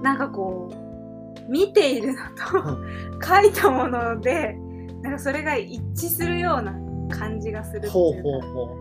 [0.02, 2.80] なんかこう見ているのと
[3.28, 4.58] 書いたもので
[5.02, 6.74] なんかそれが一致するような
[7.10, 7.92] 感じがするっていうか。
[7.94, 8.78] ほうほうほ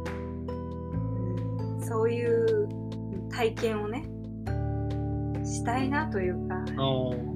[1.77, 1.81] うん。
[1.81, 2.82] そういう
[3.33, 4.09] 体験をね
[5.45, 6.61] したいなというか、う。
[6.61, 6.67] ん。
[6.67, 7.33] ー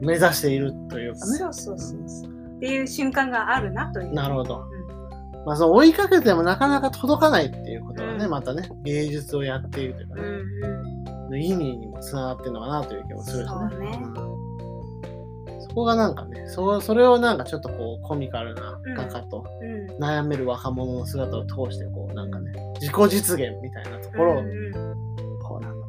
[0.00, 1.26] 目指しているというか。
[1.26, 1.38] ね。
[1.38, 2.30] そうそうそうそう。
[2.30, 4.12] っていう瞬間があるなという。
[4.12, 4.66] なるほど。
[4.70, 5.44] うん。
[5.44, 8.30] まあ、その追いかけてもなかなか届かないっていうことはね、うん。
[8.30, 11.42] またね、芸術をやっているというかね、うんうん。
[11.42, 13.90] 意味にもつながってるのかなという気もするしね。
[13.90, 13.98] ね。
[14.02, 15.62] うん。
[15.62, 20.02] そこがなんかねそ、それをなんかちょっとこうコミカルな画家とうん。
[20.02, 24.42] 悩める若者の姿を通して、こうなんかね、自己実現みたいなところを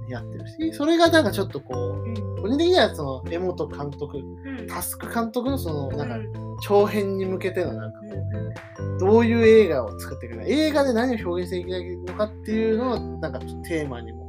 [0.09, 4.67] やってるし、それがなんかちょっとこう、個人的にはその江本監督、うん。
[4.67, 8.97] タスク監督のそのなんかうん長編に向けてのなんかうんうん。
[8.97, 14.27] どういう映画を作っていくか、映画で何を表現していけないのかっていうのをなんかテーマにも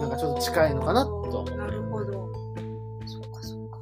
[0.00, 1.56] なんかちょっと近いのかなとは思ってる。
[1.58, 2.12] なるほど。
[3.06, 3.78] そっかそっか。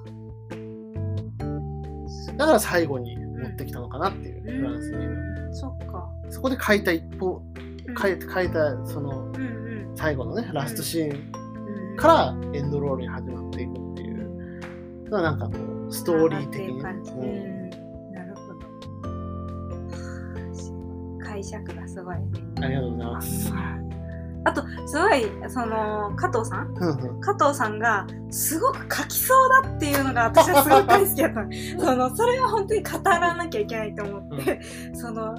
[2.36, 5.54] だから最後に持ってきたのかなっていう、フランスに。
[5.54, 6.08] そっか。
[6.30, 7.40] そこで書いた一方、
[8.00, 9.63] 書い書いたそのうんうん
[9.94, 11.32] 最後のね、ラストシーン。
[11.90, 11.96] うん。
[11.96, 14.14] からエンドロールに始まっていくっていう。
[15.10, 15.52] のはなんかこ
[15.88, 16.82] う、ストーリー的にね、
[18.12, 18.58] なるほど。
[21.24, 22.24] 解釈がすごいね。
[22.62, 23.52] ありがとうございます。
[24.46, 26.74] あとすごいその加藤さん。
[27.20, 31.42] 加藤さんがすごく書きそうだっていうのが私はすごい大好きだった。
[31.44, 31.48] の
[31.80, 34.60] そのそれは本当に語らなきゃいけないと思って、
[34.92, 35.34] その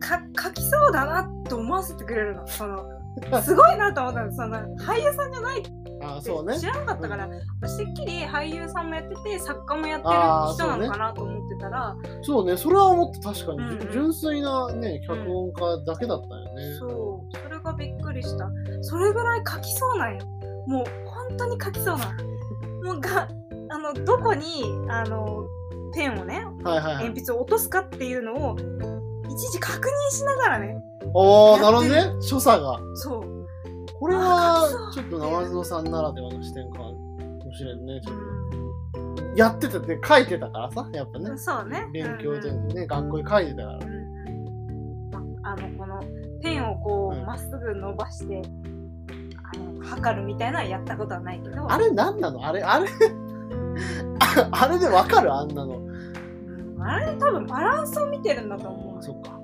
[0.00, 2.46] か書きそうだなと思わせてくれるの。
[2.46, 3.01] その
[3.42, 6.58] すごいなと思ったのその俳優さんじゃないってあそうね。
[6.58, 7.28] 知らなかったから、
[7.60, 10.14] 私てっきり俳優さんもやってて作家もやってる
[10.54, 12.56] 人なのかなと思ってたらそうね。
[12.56, 13.70] それは思って確かに、うん。
[13.70, 17.36] うん純粋なね脚本家だけだったよね、そう。
[17.36, 18.50] それがびっくりした。
[18.82, 20.26] それぐらい書きそうなんよ。
[20.66, 22.04] もう本当に書きそうな。
[22.82, 23.28] のもうが
[23.70, 25.46] あのどこにあの
[25.94, 27.04] ペンをねはいはいはい。
[27.04, 28.56] 鉛筆を落とすかっていうのを
[29.28, 30.82] 一時確認しながらね
[31.14, 32.04] おおなるほどね。
[32.20, 32.78] 所作が。
[32.94, 33.46] そう、
[33.98, 36.94] これあはちょっと生園さんならではの視点かも
[37.54, 38.22] しれんねちょっと
[39.32, 41.30] うやってたって書いてたからさやっぱね。
[41.30, 41.86] ん、そうね。
[41.92, 43.78] 勉強でうんね、学校で書いてたから。
[43.78, 45.10] うんうん。
[45.10, 45.20] ま
[45.52, 46.00] あのこの
[46.42, 48.42] ペンをこうま、っすぐ伸ばして
[49.54, 51.70] あの測るみたいなのはやったことはないけど。
[51.70, 52.44] あれ何なの？
[52.46, 52.88] あれあれ？
[54.20, 55.32] あ あれでわかる？
[55.32, 55.76] あんなの。
[55.78, 55.92] うん
[56.84, 59.02] あれ多分バランスを見てるんだと思う。
[59.02, 59.38] そっか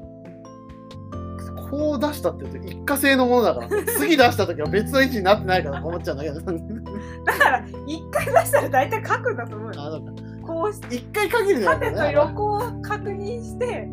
[1.71, 9.75] こう出したって言うと一過性のものだから次出した時は別の位置になってないからと思っちゃうんだけどだから一回出したら大体書くんだと思う。
[9.75, 10.13] よあそうか
[10.47, 12.13] こうして一回限りだよ縦とね。
[12.13, 13.89] 横を確認して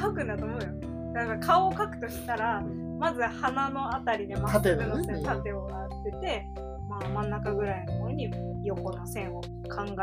[0.00, 0.68] 書くんだと思うよ。
[1.14, 2.62] だから顔を描くとしたら
[2.98, 6.46] まず鼻のあたりでまっすぐの線縦を当てて、
[6.88, 8.30] まあ、真ん中ぐらいのところに
[8.64, 9.48] 横の線を考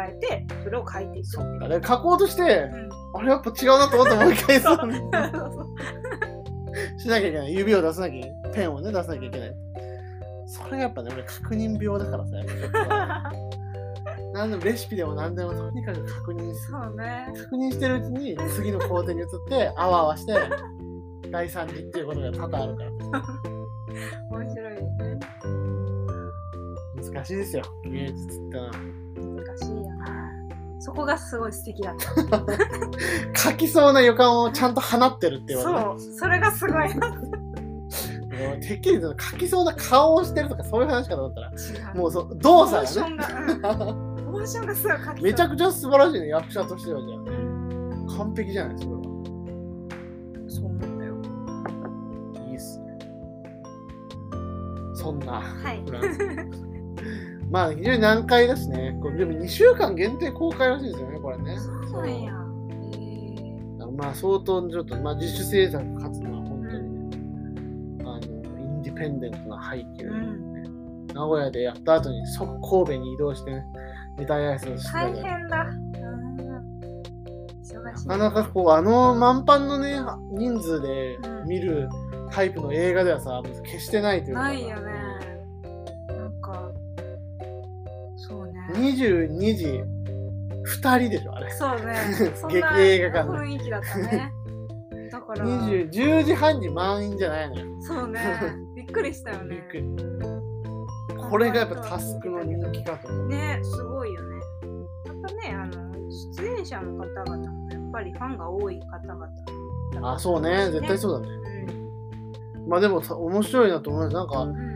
[0.08, 2.90] えてそれを書いていくそっかで書こうとしてうん。
[3.16, 4.92] あれやっぱ違うなと思ってもう一回そう そう
[6.98, 7.54] しなきゃいけない。
[7.54, 8.54] 指を出さなきゃいけない。
[8.54, 9.56] ペンをね出さなきゃいけない。
[10.46, 12.32] それがやっぱね俺確認病だからさ。
[14.34, 16.78] 何でもレシピでも何でもとにかく確認する。
[16.82, 17.28] そうね。
[17.36, 20.34] 確認してるうちに次の工程に移ってあわあわして
[21.30, 22.90] 第三次っていうことが多々あるから。
[24.32, 25.20] 面白いですね。
[27.14, 27.64] 難しいですよ。
[27.86, 28.72] 芸術ってのは。
[28.74, 30.13] 難しいよな
[30.84, 31.96] そこがすごい素敵だっ
[33.34, 33.52] た。
[33.52, 36.14] 書きそうな予感をちゃんと放ってるっていうのはねそう。
[36.14, 36.74] それがすごい。
[36.74, 41.52] な違もうてっきり書きそうな顔をしてるとかそういう話かと思ったら
[41.94, 41.98] う。
[41.98, 45.16] もうそう動作ンが、がねうん、モーションがすごい書きそう。
[45.24, 48.18] めちゃくちゃ素晴らしいね役者としてはじゃうんあ。
[48.18, 49.02] 完璧じゃないそれは。
[50.50, 51.16] そう思ったよ。
[52.50, 53.00] いいっすね。
[54.96, 55.40] そんな。
[55.40, 55.82] はい。
[55.86, 56.63] フランス
[57.50, 58.98] まあ非常に難解だしね。
[59.02, 61.58] これでも2週間限定公開らしいですよねこれね。
[61.60, 62.34] そうなんや。
[63.96, 66.92] まあ相当ちょっと、まあ、自主制作かつのは本当に
[68.00, 70.18] ね、あのインディペンデントな背景で、ね。
[71.14, 73.64] 名古屋でやった後に即神戸に移動してね
[74.18, 75.68] 舞台挨拶してた大変だ。
[78.06, 80.00] なかなかこうあの満帆のね
[80.32, 81.34] 人数でうん。
[81.48, 81.90] 見る
[82.32, 84.92] タイプの映画ではさ決してないというかないよね
[88.74, 89.84] 22時
[90.82, 91.52] 2人でしょあれ。
[91.52, 91.96] そうね。
[92.50, 94.34] 劇な映画館の雰囲気だったね。
[95.12, 95.46] だから。
[95.46, 97.66] 20 10時半に満員じゃないのよ。
[97.82, 98.20] そうね。
[98.76, 99.56] びっくりしたよね。
[99.56, 99.84] びっくり。
[101.30, 103.28] これがやっぱタスクの人気かと思う。
[103.28, 104.36] ねすごいよね。
[105.22, 105.94] またねあの
[106.38, 109.28] 出演者の方々もやっぱりファンが多い方々
[110.14, 110.70] あそうね。
[110.72, 111.44] 絶対そうだね。
[112.68, 114.73] まあでもさ面白いなと思いますなんかうん、うん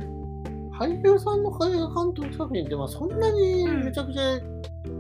[0.80, 4.40] 俳優さんの映画監督作品ってまあそんなにめちゃくちゃ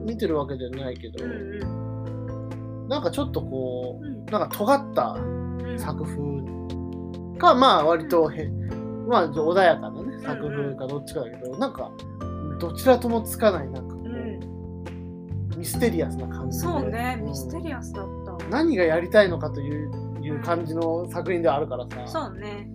[0.05, 4.13] 見てるわけじゃないけど、うんなんかちょっとこうん。
[4.13, 5.77] うなんか尖ったうん。
[5.79, 8.47] 作風かまあ割とへ
[9.07, 11.91] まあ穏やかなね作風かどっちかだけど、なんか
[12.59, 14.39] どちらともつかないなんかこうん。
[15.53, 16.63] うミステリアスな感じで。
[16.65, 17.25] そうね、ん。
[17.25, 18.05] ミステリアスだっ
[18.39, 18.45] た。
[18.49, 22.69] 何がやりたいのかといういう感じの作品ではあるからさ、そうね。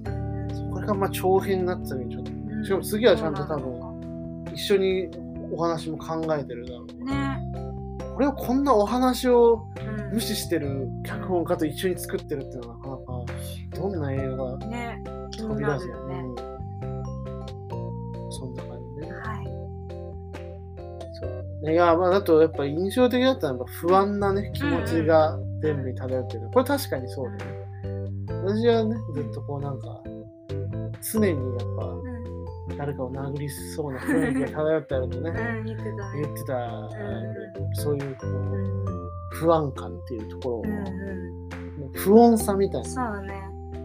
[0.73, 2.32] これがまあ長編になってたのにちょっとうん
[2.62, 5.09] しかも次はちゃんと多分一緒に
[5.53, 7.38] お話も考えてるだろうかね。
[8.14, 13.03] これをこんなお話をうん無視してる脚本家と一緒に作ってるっていうのはなかなか
[13.77, 16.14] どんな映画が飛び出すよね。
[16.18, 16.53] うん
[18.33, 19.12] そんな感じね。
[19.12, 19.46] はい。
[21.20, 26.48] そうねいや、まあ、だとやっぱ印象的だったのは不安なね、気持ちが全部に漂ってる。
[26.53, 27.62] これ確かにそうだね。
[28.44, 30.03] 私はね、ずっとこうなんか、
[31.12, 31.38] 常にやっ
[31.79, 32.02] ぱうん。
[32.76, 36.54] 誰かを殴りそうな雰囲気が 漂ってあるとね、うん、言ってたってた、
[36.87, 38.85] んそういうこううん
[39.32, 42.85] 不安感っていうところうんのう不穏さみたいん。
[42.85, 42.90] な。
[42.90, 43.35] そうね。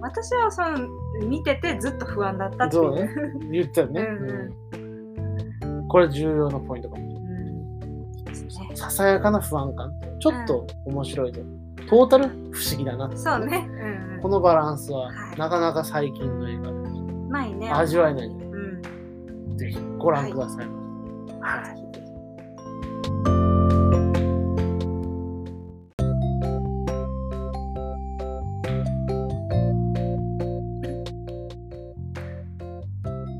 [0.01, 0.87] 私はその
[1.27, 3.09] 見ててずっと不安だったっていそうね。
[3.51, 7.03] 言ってたよね、うんうんこれ重要なポイントかも。
[7.03, 8.23] うん。
[8.25, 8.69] ですね。
[8.75, 11.41] ささやかな不安感ちょっと面白いぞ。
[11.89, 13.65] トータル不思議だなそうね。
[13.69, 14.21] うんうん。
[14.21, 16.77] このバランスははいなかなか最近の映画で
[17.29, 17.71] ないね。
[17.71, 18.46] 味わえないんで、うん。
[19.57, 20.67] ぜひご覧ください。
[21.41, 21.87] はい。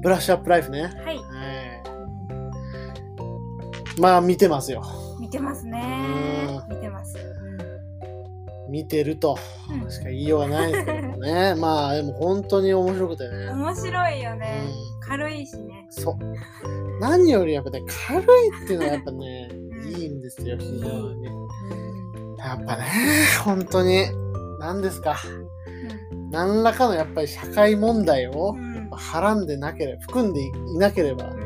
[0.02, 0.84] ブラッシュアップライフね。
[0.84, 0.94] はい。
[0.94, 1.22] はい。
[4.00, 4.82] まあ見てますよ。
[5.20, 6.62] 見てますね。
[6.70, 7.18] 見てます。
[8.70, 9.38] 見てると
[9.90, 11.56] しか言いようがないですけどね。
[11.56, 13.50] まあでも本当に面白くてね。
[13.50, 14.64] 面白いよね。
[14.66, 15.77] う軽いしね。
[15.90, 16.16] そう。
[17.00, 19.50] 何よりやっぱね、軽いっていうのはやっぱね、
[19.86, 21.30] いいんですよ、非常にね。
[22.40, 22.86] やっぱね、
[23.44, 24.06] 本当に、
[24.60, 25.18] 何ですか。
[26.32, 28.90] 何らかのやっぱり社会問題をうん。
[28.90, 31.38] はらんでなければ、含んでいなければう、ん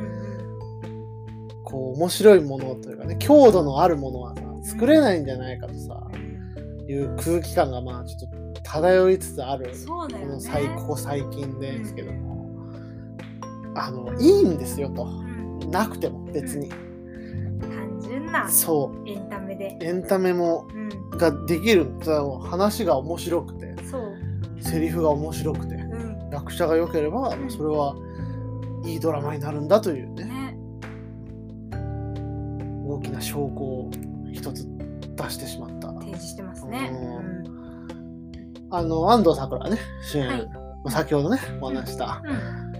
[1.63, 6.07] こう、面白いものというかね、強度のあるものはさ、作れないんじゃないかとさ、
[6.87, 9.71] いう空気感がまあちょっと漂いつつある。
[9.87, 12.40] この最ここ最近ですけどうも、
[13.75, 15.03] あの、いいんですよと。
[15.03, 16.69] うんなくても別に。
[16.69, 19.09] 単純なそう。
[19.09, 19.77] エンタメで。
[19.79, 21.17] エンタメもうん。
[21.17, 21.87] ができる
[22.41, 24.17] 話が面白くてそう。
[24.59, 26.29] セリフが面白くてうん。
[26.31, 27.95] 役者が良ければうんそれは
[28.85, 30.57] いいドラマになるんだというねね。
[32.87, 33.91] 大きな証拠を
[34.33, 34.65] 一つ
[35.15, 36.91] 出してしまった提示してますね。
[36.91, 42.70] うあの安藤サクラね主演、はいまあ先ほどねお話ししたうん。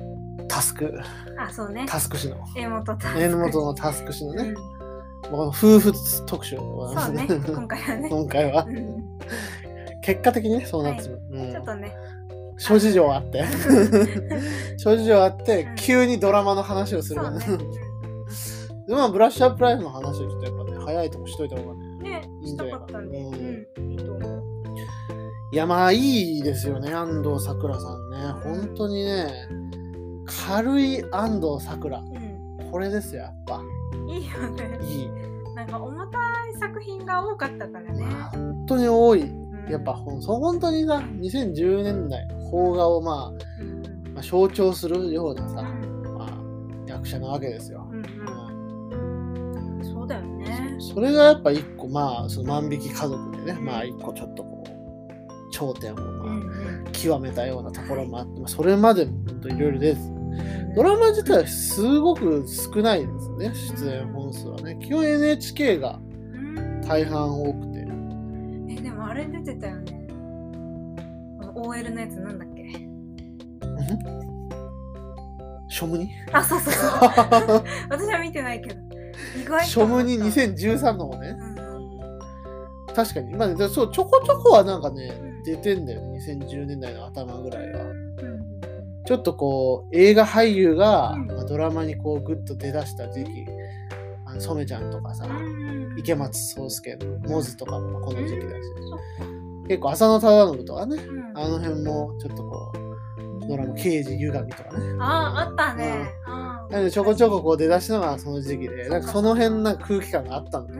[0.51, 0.89] タスクう
[1.35, 1.39] ん。
[1.39, 1.85] あ、そうね。
[1.87, 5.93] タスク氏の江本タ榎本のタスク氏のね、うんまあこの夫婦
[6.25, 7.27] 特集でございますそうね。
[7.47, 8.09] 今回はね。
[8.09, 9.19] 今回はうん
[10.03, 11.93] 結果的にねそうなってしまう、うんちょっとね。
[12.57, 13.43] 諸事情あって
[14.77, 17.39] 諸事情あって、うん急にドラマの話をするね。
[18.87, 22.21] でまあブラッシュアップライフの話をちょっとやっぱね早いとこしといた方がねうんね。
[22.43, 23.15] いいんじゃないかうん。
[23.91, 24.43] いいと思う。
[25.53, 29.27] いやまあいいですよね安藤サクラさんね本当にね
[30.51, 32.71] 軽い安藤サクラうん。
[32.71, 33.61] これですよやっぱ。
[34.07, 34.79] いいよね。
[34.83, 35.09] いい。
[35.55, 38.05] なんか重たい作品が多かったからね。
[38.33, 39.21] 本当に多い。
[39.21, 39.71] うん。
[39.71, 46.17] やっぱほんそう本当にさ2010年代邦画をまあ、うんまあ象徴するようなさ、うん。
[46.17, 46.29] まあ、
[46.85, 49.77] 役者なわけですよ、うんうん。
[49.79, 50.75] うんそうだよね。
[50.79, 59.11] それがやっぱ一個まあその万引き家族でね、まあ一個ちょっとこう頂点をうまあ極めたようなところもあって、まあ、それまでも
[59.47, 60.10] いろいろですうん
[60.75, 64.77] ドラマ自体はすごく少ないですね出演本数はね。
[64.81, 65.99] 基本 NHK が
[66.33, 66.81] うん。
[66.81, 67.79] 大半多くて。
[68.69, 70.07] え、でもあれ出てたよね。
[71.55, 72.61] OL のやつなんだっけ？
[75.69, 76.09] ショムニ？
[76.31, 76.89] あ、そうそうそう。
[77.89, 78.79] 私は見てないけど。
[79.41, 79.65] 意外と。
[79.65, 81.35] ショムニ2013の方ね。
[81.39, 81.51] うん
[82.93, 83.33] 確かに。
[83.35, 85.43] まあでそうちょこちょこはなんかねうん。
[85.43, 86.19] 出てんだよね。
[86.19, 87.81] 2010年代の頭ぐらいは。
[87.83, 88.10] うん
[89.11, 91.27] ちょっとこう映画俳優が、うん。
[91.27, 93.45] まあ、ドラマにこうグッと出だした時期
[94.25, 98.61] あの染ちゃんとかさ、うん池松壮亮のモズとかもこの時期だし、
[99.67, 101.37] 結構浅野忠信とかねうん。
[101.37, 102.71] あの辺もちょっとこ
[103.43, 104.95] うドラマ刑事歪みとかね。
[105.01, 106.09] あ、あったね。
[106.25, 110.67] あなのでちょこちょここう出だしたのがその時期でなんかその辺な空気感があったん。
[110.67, 110.73] だ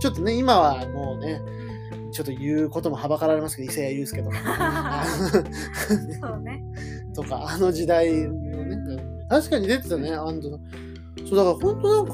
[0.00, 1.40] ちょっとね今はもうね
[2.10, 5.04] ちょっと言うこともはばかられますけど伊勢谷友介とか。
[6.20, 6.64] そうね。
[7.22, 8.76] とかあの時代のね
[9.28, 10.60] 確かに出てたね安藤さん
[11.26, 12.12] そうだから本当なんか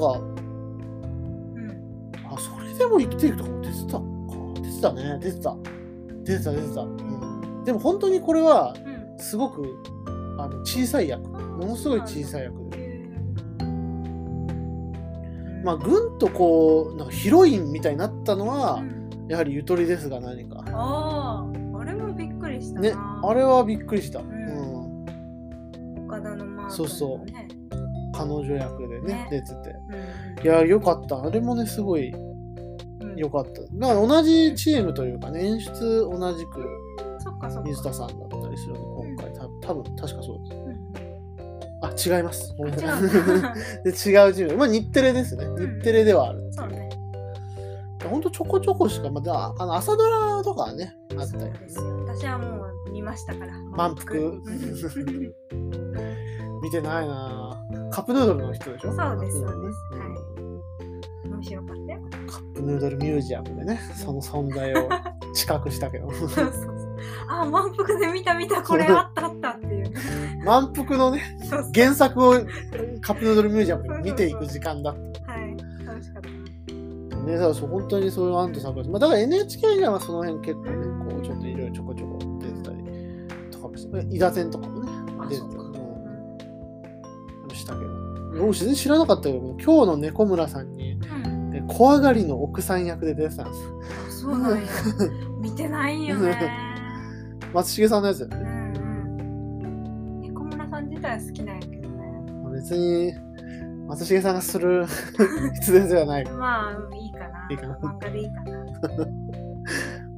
[1.57, 2.12] うん。
[2.27, 4.03] あそれでも生きていくとかも出てたか。
[4.62, 5.19] 出てたね。
[5.21, 5.57] 出てた。
[6.25, 9.19] 出てた出てた、うん、でも本当にこれはうん。
[9.19, 9.83] すごく
[10.38, 11.29] あの小さい役。
[11.29, 12.87] ものすごい小さい役で。
[15.64, 18.83] まあぐんとこうなんかヒロインみたいになったのは、
[19.29, 20.62] やはりゆとりですが何か。
[20.73, 22.81] ああ、あれもびっくりしたな。
[22.83, 22.92] ね
[23.23, 24.21] あれはびっくりした、
[26.68, 27.24] そうそう。
[27.31, 27.48] ね。
[28.14, 29.29] 彼女役でねね。
[29.31, 29.55] 出てて。
[29.90, 31.22] うんいやよかった。
[31.22, 33.62] あれもねすごいうんよかった。
[33.62, 36.66] だから同じチームというかね演出同じく。
[37.64, 39.33] 水田さんだったりするの今回。
[39.33, 42.08] た多分確かそうです。
[42.08, 42.17] うん。
[42.17, 42.54] あ違います。
[42.56, 43.02] ごめんなさい。
[43.02, 43.12] 違う。
[43.85, 44.56] で違うチーム。
[44.56, 45.44] まあ日テレですね。
[45.46, 46.48] ん日テレではある。
[46.52, 46.88] そうね。
[48.08, 51.52] ほんとちょこちょこしかまだあの朝ドラとかはねあったり。
[52.06, 53.52] 私はもう見ましたから。
[53.71, 54.19] 満腹。
[54.21, 54.42] うん
[56.67, 57.56] 見てないな
[57.92, 58.92] カップヌードルの人でしょ？
[58.92, 59.79] そうです、そううんです。
[59.94, 60.04] は
[61.25, 61.29] い。
[61.29, 62.00] 面白かったよ。
[62.27, 64.88] カップヌードルミュージアムでねその存在を
[65.33, 66.52] 知覚したけどそうそうそう。
[67.29, 69.92] あ、満腹で見た見た、これあったあったっていう。
[70.44, 71.23] 満腹のね。
[71.73, 72.33] 原作を
[73.00, 74.94] カップヌードルミュージアムで見ていく時間だっ
[75.25, 75.56] たはい。
[75.87, 77.17] 楽しかった。
[77.27, 82.85] ね、だからそう本当にそういう安藤さんが、まあ、だから NHK にはその辺結構ね、こうちょっといろいろちょこちょこ出てたり
[83.52, 84.90] とかもして、伊田天とかもね、
[85.29, 85.46] 出てた
[88.39, 91.51] 僕全然知らなかったけど今日の猫村さんにうん。
[91.51, 93.61] で怖がりの奥さん役で出てたんです
[94.09, 94.63] あそうなんや。
[95.41, 96.51] 見てないよね。
[97.53, 100.21] 松重さんのやつうんうん。
[100.21, 101.91] 猫村さん自体は好きなんやけどね。
[102.55, 103.13] 別に
[103.87, 104.85] 松重さんがする
[105.55, 106.25] 必然ではない。
[106.31, 107.47] まあいいかな。
[107.51, 107.77] いいかな。
[107.77, 108.67] 漫画でいいかな。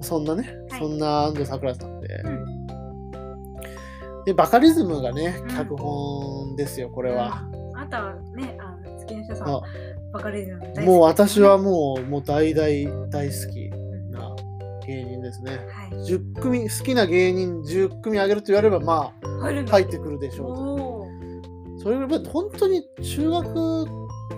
[0.01, 0.81] そんなね、はい。
[0.81, 2.67] そんな安藤サクラさんで、うん。
[4.25, 5.49] でバカリズムがねうん。
[5.49, 9.63] 脚本ですよこれは、あなたはねあの月の人さんあ。
[10.13, 10.87] バカリズム大好き。
[10.87, 14.11] もう私はもうもう大大大好きうん。
[14.11, 14.35] な
[14.87, 15.53] 芸人ですね。
[15.53, 15.57] は
[15.97, 15.99] い。
[16.07, 19.29] 10組好きな芸人10組挙げると言われればまあ
[19.71, 21.07] 入ってくるでしょ
[21.77, 23.85] うそれぐらい本当に中学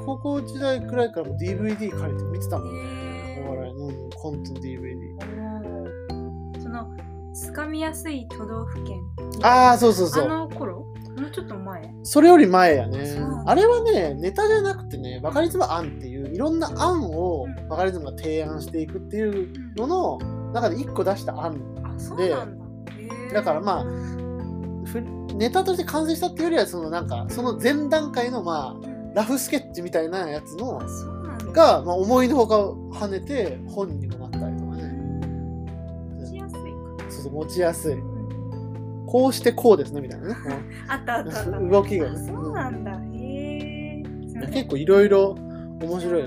[0.04, 6.90] 高校時代くらいからも DVD 借りて見てたもんね、お笑いのコントの DVD その
[7.34, 9.00] 掴みやすい都道府県。
[9.42, 10.86] ああそうそうそあうの頃？
[11.20, 11.94] もうちょっと前。
[12.02, 12.98] それより前やね。
[13.46, 17.68] あれはねネタじゃなくてねバカリズム案っていういろんな案をうん。
[17.68, 20.18] バカリズムが提案していくっていうのの
[20.52, 22.58] 中で1個出した案あそうなん
[23.32, 23.42] だ。
[23.42, 23.84] からまあ
[24.86, 25.00] ふ
[25.34, 29.14] ネタとして完成したっていうよりはそのなんかその前段階のまあうん。
[29.14, 30.80] ラフスケッチみたいなやつの
[31.52, 34.94] が、まあ、思いのほか跳ねて本にもなったりとかね。
[36.16, 37.10] 持ちやすいか。
[37.10, 37.94] そうそう持ちやすい。
[37.94, 38.09] うん
[39.10, 40.36] こうしてこうですねみたいなね。
[40.88, 41.50] あったあったあった。
[41.58, 42.12] 動きが。
[42.12, 42.92] あそうなんだ。
[42.92, 44.02] へえ
[44.52, 45.30] 結構いろいろ
[45.82, 46.22] 面白い。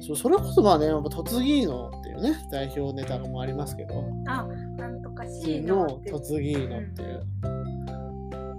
[0.00, 4.04] そうそれこそまあねやっぱ突撃のっていうね代表ネタもありますけど。
[4.26, 4.46] あ
[4.78, 7.26] なんとか C ののって突撃のっていう。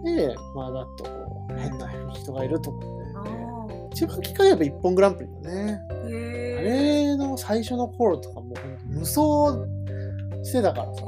[0.03, 2.81] でまあだっとこう変な人がいると思
[3.15, 3.23] あ
[3.65, 3.93] って、ー。
[3.93, 5.79] 一番機会やっぱ一本グランプリだね。
[5.89, 8.53] あれの最初の頃とかもう
[8.85, 9.15] 無双
[10.43, 11.03] してたからさ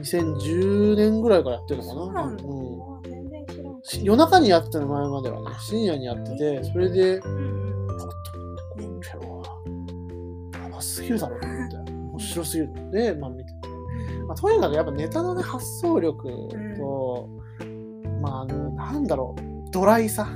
[0.00, 2.02] 2010年ぐらいからやってるのかな。
[2.02, 2.36] そうなん
[4.02, 5.56] 夜中にやってたの前まではね。
[5.60, 7.86] 深夜にやっててそれでうんうん。
[7.88, 11.46] パッとはやばすぎるだろって。
[11.92, 12.90] 面白すぎる。
[12.90, 13.68] でまあ見てて、
[14.26, 16.28] まあ、とにかくやっぱネタのね発想力
[16.76, 17.28] と、
[18.20, 19.70] まああのなんだろう。
[19.70, 20.28] ドライさ、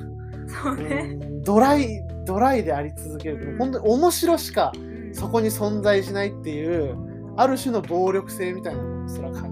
[0.62, 1.42] そうね、うん。
[1.42, 3.58] ドライドライであり続ける、うん。
[3.58, 6.96] 本当に面白しかうんそこに存在しないっていう
[7.36, 9.51] ある種の暴力性みたいなものすら感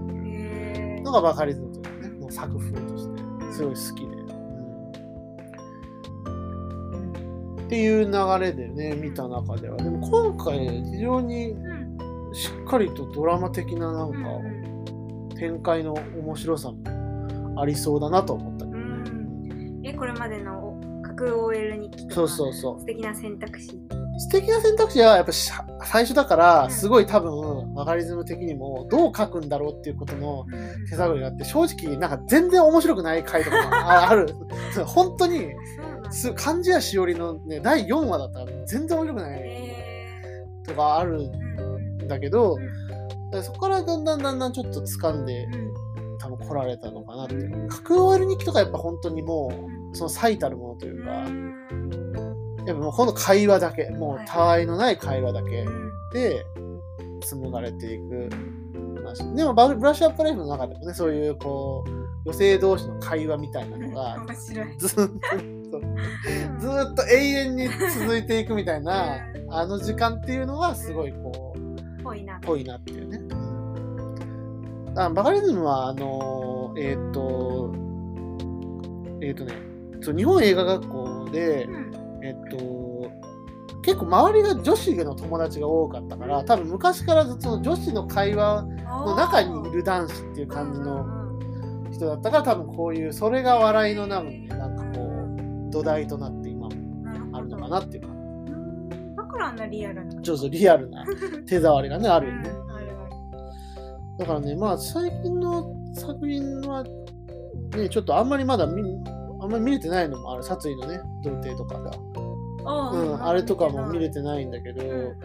[1.01, 3.21] のがバカリズムというね作風として
[3.53, 4.15] すごい好きで、
[6.25, 7.65] うん。
[7.65, 9.77] っていう流れでね見た中では。
[9.77, 11.91] でも今回非常にうん
[12.33, 14.19] しっかりとドラマ的ななんか
[15.37, 18.65] 展開の面白さもありそうだなと思った。
[18.65, 19.85] けどね、うん。
[19.85, 22.79] えこれまでの各 OL 日記とかそうそうそう。
[22.79, 23.67] 素敵な選択肢。
[24.17, 25.51] 素敵な選択肢はやっぱし
[25.83, 26.71] 最初だからうん。
[26.71, 27.31] すごい多分
[27.75, 30.45] バカリズム的にもどう書くんだろうっていうことの
[30.89, 34.35] 手探りがあって正直なんか全然面白くない回とかもあある。
[34.85, 35.49] 本当に
[36.35, 41.31] 漢字やしおりの、ね、第4話だったら全然面白くないへとかあるん
[42.05, 42.57] んだけど、
[43.43, 45.71] そこからだんだんだんだんちょっと掴んでうん。
[46.19, 47.63] 多分来られたのかなっていう。
[47.63, 47.67] うん。
[47.69, 52.65] 架空 OL 日記とかやっぱ本当にもうその最たるものというか、うん。
[52.67, 54.27] やっぱもうこの会話だけもうはい。
[54.27, 55.61] たわいのない会話だけ。
[55.61, 55.91] うん。
[56.13, 56.45] で
[57.21, 58.29] 紡がれていく。
[59.01, 69.19] 話でもブラッシュアップライフの中でもねそういうこう女性同士の会話みたいなのがずっとずーっと永遠に続いていくみたいな
[69.49, 72.39] あの時間っていうのはすごいこうぽいな。
[72.41, 73.19] ぽいなっていうね。
[74.95, 77.73] あバカリズムはあのえっ、と
[79.21, 79.53] えっ、とね
[80.15, 81.91] 日本映画学校でうん。
[82.23, 82.80] えっ、と
[83.83, 91.05] 結構周りが女子の友達が多かったから多分昔からずっと女子の会話の中にいる男子っていう感じの
[91.91, 98.07] 人だったから多分こういうそれが笑いのなのになんかこう土台となって今もあるのかなっていうか
[99.17, 100.21] だからあんなリアルな。
[100.21, 101.05] ちょっとリアルな
[101.47, 102.61] 手触りがねあるよね。
[104.21, 106.83] だからね、まあ最近の作品は、
[107.75, 108.83] ね、ちょっとあんまりまだ見
[109.41, 111.91] あんまり見れてないのもある、殺意のね、童貞とかが。
[112.65, 115.17] あうん、あれとかも見れてないんだけど、う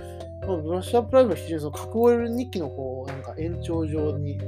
[0.47, 4.39] まあ、ブラッシュアップライブは非常にその核オイル日記のこう、なんか延長上に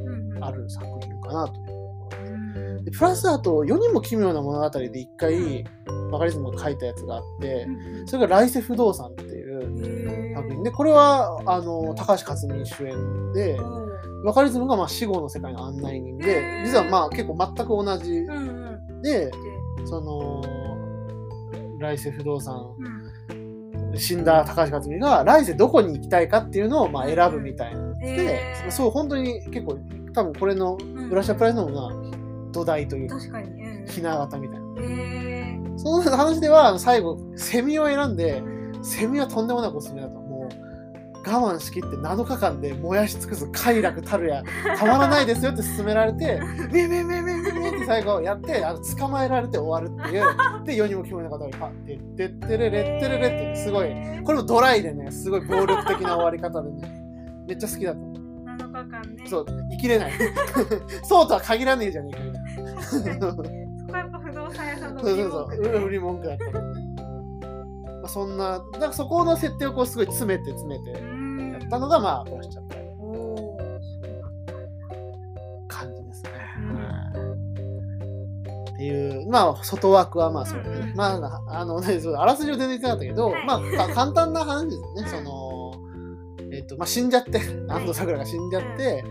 [0.41, 2.85] ある作品かなというところうん。
[2.85, 5.65] でプラスあと、世にも奇妙な物語で一回、
[6.11, 10.63] バカリズムが書いたやつがあって、うんそれが来世不動産っていうへ作品。
[10.63, 13.89] で、これはあの高橋克実主演で、ー
[14.25, 16.67] バカリズムがまあ死後の世界の案内人へでー。
[16.67, 18.27] 実はまあ結構全く同じ
[19.03, 19.31] で
[19.85, 20.43] その
[21.79, 22.55] 来世不動産。
[22.79, 23.99] うん。
[23.99, 27.95] 死んだ高橋克実が来世どこに行きたいかっていうのをまあ選ぶみたいな。
[27.95, 28.71] でへー。
[28.71, 29.79] そう本当に結構
[30.13, 30.99] 多分これのうん。
[30.99, 33.17] うん浦島プライドのまあ土台というか
[33.87, 34.83] ひな形みたいな。
[34.83, 35.79] へー。
[35.79, 38.43] その話では最後セミを選んで
[38.83, 40.18] セミはとんでもないおすすめだと
[41.27, 44.43] 我慢しきって7日間で燃やし尽くす快楽たるや
[44.79, 46.41] たまらないですよって勧められて
[46.73, 53.89] メメメメメメって最後やってあの捕まえられて終わるっていうで世にも聞こえなかったりパッてってってれれってれれってすごい
[54.25, 56.89] これもドライでねすごい暴力的な終わり方でね
[57.47, 58.01] めっちゃ好きだった
[58.65, 59.25] 7日間ね。
[59.27, 60.13] そう生きれない。
[61.05, 62.33] そうとは限らねえじゃねえかみ
[63.05, 63.31] たいな。
[63.31, 63.43] そこ
[63.93, 65.03] はやっぱ不動産屋さんの
[65.85, 66.45] 売り文句だ った
[68.09, 71.53] まあそんななんかそこの設定をこうすごい詰めて詰めてうん。
[71.53, 72.59] やったのがまあ殺しち。
[72.59, 73.69] ゃったおー
[75.69, 76.31] 感じですね、
[78.73, 80.91] っていうまあ外枠はまあそうね、うん。
[80.91, 83.47] うんまああのねそうあらすじを全然言ってなかったけど、はい。
[83.47, 83.55] ま
[83.85, 85.59] あか簡単な話ですよね、うんその
[86.51, 89.05] えっ、とまあ死んじゃって安藤サクラが死んじゃって、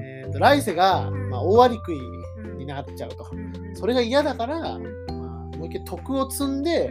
[0.00, 1.28] えっ、と来世が、うん。
[1.28, 2.58] まあ、大アリクイうん。
[2.58, 4.82] になっちゃうと、うんそれが嫌だから、ん。
[4.82, 6.90] まあ、もう一回徳を積んで、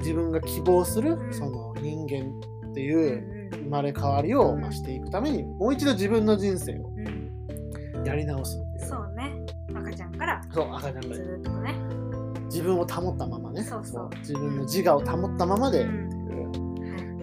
[0.00, 1.32] 自分が希望する、うん。
[1.32, 2.30] その人間
[2.70, 8.04] ってうんいう生まれ変わりを、まあ、していくためにもう一度自分の人生をうん。
[8.04, 8.88] やり直すっていう。
[8.88, 9.32] そうね。
[9.74, 11.74] 赤ちゃんからそう赤ちゃんがずーっとね。
[12.46, 13.62] 自分を保ったままね。
[13.62, 14.10] そうそう。
[14.20, 15.86] 自分の自我を保ったままで。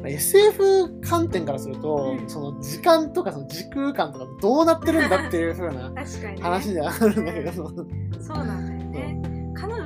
[0.05, 2.29] SF 観点からすると、うん。
[2.29, 6.41] その時間とかその時空間とかどうなってるんだっていう風な 確かにね。
[6.41, 8.72] 話ではあるんだけど、そうなんだ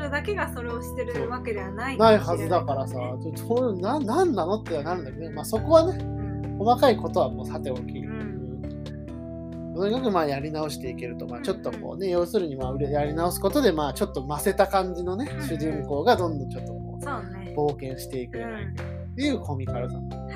[0.09, 2.17] だけがそれをしてるわけではないない。
[2.17, 2.95] はずだからさ。
[3.35, 9.73] そういうななんなのってはなるんだけど、まあ、そこはねれないね細かいことはもうさておき、うん。
[9.75, 15.47] とにかくまあやり直していけると、まあ、ちょっとこうね、要するにまあやり直すことでまあちょっとませた感じのね、うん。
[15.47, 17.53] 主人公がどんどんちょっとこそうね。
[17.55, 18.41] う冒険していくっ
[19.15, 19.97] ていうコミカルさ。
[19.97, 20.26] はい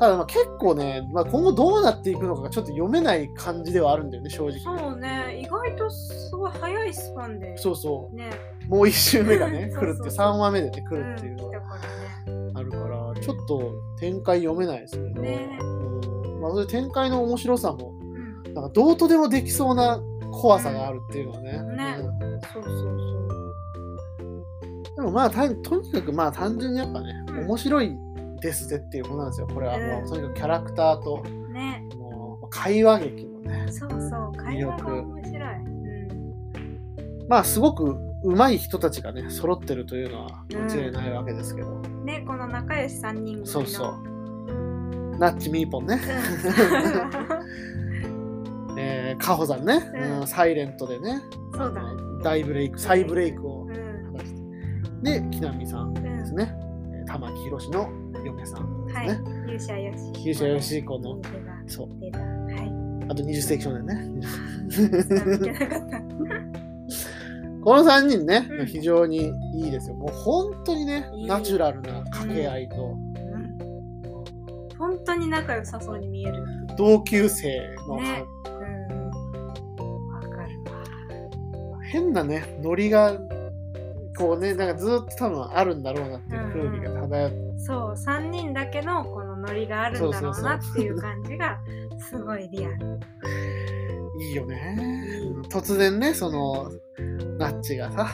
[0.00, 4.58] ただまあ結構ね、まあ、今後どうなっていくのかがちょっと読めない感じではあるんだよね正直。
[4.60, 5.38] そうね。
[5.38, 8.30] 意外とすごい早いスパンでそうそね。
[8.66, 11.60] うもう1周目がね 来るって3話目でね来うんるっていうのが
[12.54, 15.58] あるからちょっと展開読めないですけど、ね。
[15.60, 16.40] うん。
[16.40, 18.54] まあ、そういう展開の面白さもうん。
[18.54, 20.00] なんかどうとでもできそうな
[20.32, 21.52] 怖さがあるっていうのはね。
[21.76, 21.96] ね。
[22.22, 22.40] うん。
[22.40, 22.96] そうそうそう。
[24.96, 27.46] でもまあたとにかくまあ単純にやっぱね、うん。
[27.48, 27.98] 面白い
[28.40, 29.46] ですぜっていうことなんですよ。
[29.46, 30.08] これはもう、うん。
[30.08, 31.22] とにかくキャラクターと
[31.52, 31.84] ね。
[31.96, 34.32] もう会話劇のねそうそう。
[34.36, 35.40] 会話が面白い。
[37.28, 43.46] まあすごく上手い人たちがね揃ってるというのは間違いないわけですけど、うんねこの仲良し3人組の。
[43.46, 45.16] そうそう。
[45.18, 46.00] ナッチミーポンね、
[48.78, 50.20] えー、 カホさんね、うん。
[50.20, 51.20] うんサイレントでね。
[51.54, 51.82] そうだ。
[52.22, 54.12] 大ブレイク再ブレイクをうん。
[54.12, 55.20] 果たして。
[55.20, 56.52] で木南さんですね、
[56.92, 57.90] えー玉木宏の
[58.24, 59.08] 嫁さんですはい。
[59.08, 59.98] ね、勇者よし。
[60.20, 61.20] 勇者よしこの
[61.66, 61.88] そう。
[61.88, 62.72] はい。
[63.08, 63.94] あと20世紀少年ね。
[64.08, 66.00] 見てなかった。
[67.62, 68.66] この3人ね、うん。
[68.66, 69.96] 非常にいいですよ。
[69.96, 71.26] もう本当にねいい。
[71.26, 73.58] ナチュラルな掛け合いと、うん。
[74.78, 76.44] 本当に仲良さそうに見える
[76.78, 78.24] 同級生の、ね。
[78.46, 79.08] うん。
[80.08, 80.48] わかるわ。
[81.92, 83.18] 変なねノリが
[84.16, 91.58] こうねなんかずっと多分あるんだろうなっていう空気が漂って、そう3人だけのこのノリがあるんだろうなっていう感じが
[91.98, 93.00] すごいリアル。
[94.18, 94.76] いいよね。
[95.50, 96.70] 突然ねその
[97.38, 98.08] ナッチがさ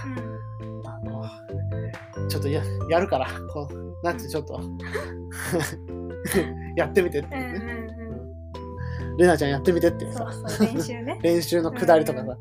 [0.61, 0.86] うん。
[0.86, 4.61] あのちょっとややるからこうナッチちょっと。
[6.76, 9.16] やってみてってうんね、うんうん。
[9.16, 10.28] レナちゃんやってみてってさ。
[10.61, 11.18] 練習ね。
[11.22, 12.36] 練習の下りとかさ、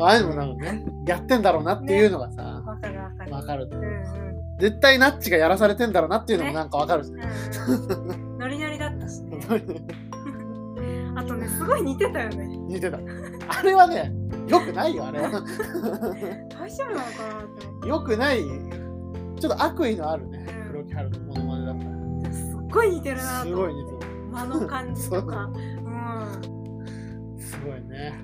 [0.00, 3.32] ああいうのもなんかねやってんだろうなっていうのがさ、わかるわかる。
[3.32, 3.84] わかるうん
[4.28, 7.16] うん絶対ナッチがやらされてんだろうなっていうのもなんかわかる、うんう
[8.36, 8.38] ん。
[8.38, 9.40] ノリノリだったしね。
[11.16, 12.46] あとねすごい似てたよね。
[12.46, 12.98] 似てた。
[13.48, 14.12] あれはね
[14.48, 15.20] よくないよあれ。
[15.20, 17.46] は大丈夫なのかなっ
[17.82, 17.88] て。
[17.88, 18.42] よくない。
[19.40, 20.72] ちょっと悪意のあるねうん。
[20.72, 21.84] 黒木春のモノマネだった
[22.30, 23.98] てすっごい似てるなすとごい似てる。
[24.32, 25.44] 間の感じとか。
[25.44, 25.50] う。
[25.50, 27.36] ん。
[27.38, 28.14] すごいね。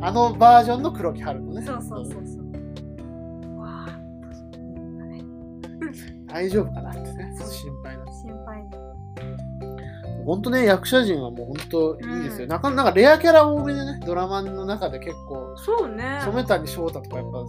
[0.00, 1.62] あのバージョンの黒木春のね。
[1.66, 2.37] そうそうそうそう
[6.28, 6.90] 大丈夫かな？
[6.90, 8.64] ってね心配な心配
[10.24, 12.50] 本当ね役者陣はもう本当いいですよ、うん。
[12.50, 16.20] なかなかレアキャラ多めでねドラマの中で結構そうね。
[16.22, 17.44] 染谷翔太とかやっぱ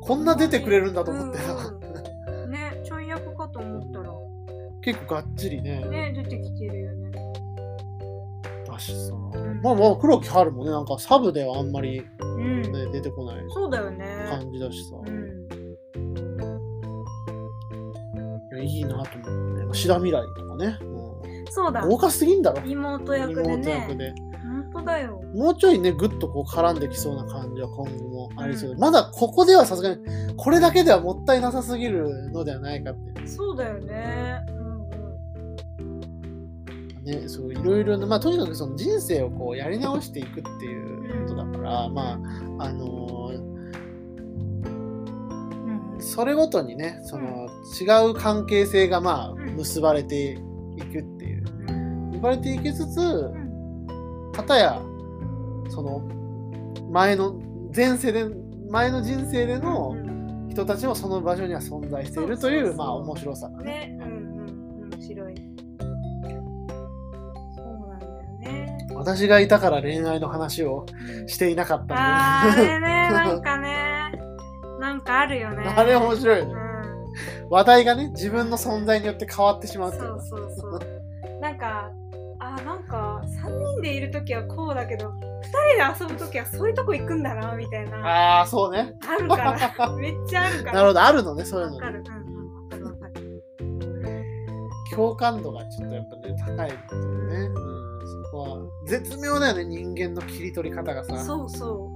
[0.00, 1.38] こんな出てくれるんだと思って。
[1.38, 2.44] さ、うん。
[2.44, 4.10] うんねちょい役かと思ったら。
[4.80, 5.84] 結構がっちりね。
[5.84, 7.10] ね出てきてるよね。
[8.66, 9.60] だしさ、ん。
[9.62, 12.62] まあまあ黒木春もねなんかサブではあんまり、うん。
[12.62, 14.26] ね、出てこないそうだよね。
[14.30, 15.41] 感じだしさ、うん
[18.54, 19.78] いやいいなと思って。
[19.78, 20.78] 志田未来とかね、
[21.50, 21.82] そうだ。
[21.82, 22.62] うん、豪華すぎんだろ。
[22.66, 24.14] 妹役で妹ね役で。
[24.42, 25.22] 本当当だよ。
[25.34, 29.98] もうちょいね、ぐっとこう絡んできそうな感じは今後もありそうで、まだここではさすがに、
[30.36, 33.26] これだけではもったいなさすぎるのではないかって。
[33.26, 34.40] そうだよね。
[37.04, 43.51] ね、そういろいろな、まあ、とにかくその人生をこうやり直していくっていうことだから、まあ、あのーうんうん。
[46.02, 47.48] それごとにね、その
[47.80, 49.56] 違う関係性がまあうん。
[49.56, 50.36] 結ばれてい
[50.80, 52.10] くっていう、うん。
[52.10, 53.34] 結ばれていきつつ、う
[54.48, 54.80] や、
[55.70, 56.00] その
[56.90, 57.40] 前の
[57.74, 58.26] 前世で、
[58.68, 60.12] 前の人生でのうん。
[60.52, 63.96] 人たちもその場所には存在しているという、まあ面白さがね。
[63.96, 64.12] ね、うん
[64.82, 65.34] うん、面白い。
[67.56, 68.86] そうなんだよね。
[68.94, 70.84] 私がいたから恋愛の話を
[71.26, 74.12] していなかったあーあれね、なんかかね、
[74.82, 75.62] なんかあるよね。
[75.76, 76.52] あれ面白いよね。
[76.52, 76.72] うん
[77.50, 80.80] 話題がね、自分の存在によって変わってしまうそうそうそう。
[81.42, 81.90] なんか、
[82.38, 85.12] あーなんか3人でいるときはこうだけど、2
[85.98, 87.98] 人で遊ぶときはそういうとこ行くんだな、みたいな。
[87.98, 88.94] ああ、そうね。
[89.06, 89.92] あるから。
[90.00, 90.72] めっちゃあるから。
[90.72, 91.78] なるほど、あるのね、そういうの。
[94.90, 97.36] 共感度がちょっとやっぱね、高いっていうね。
[97.36, 101.18] うん、そこは、絶妙だよね、人間の切り取り方がさ。
[101.22, 101.90] そうそ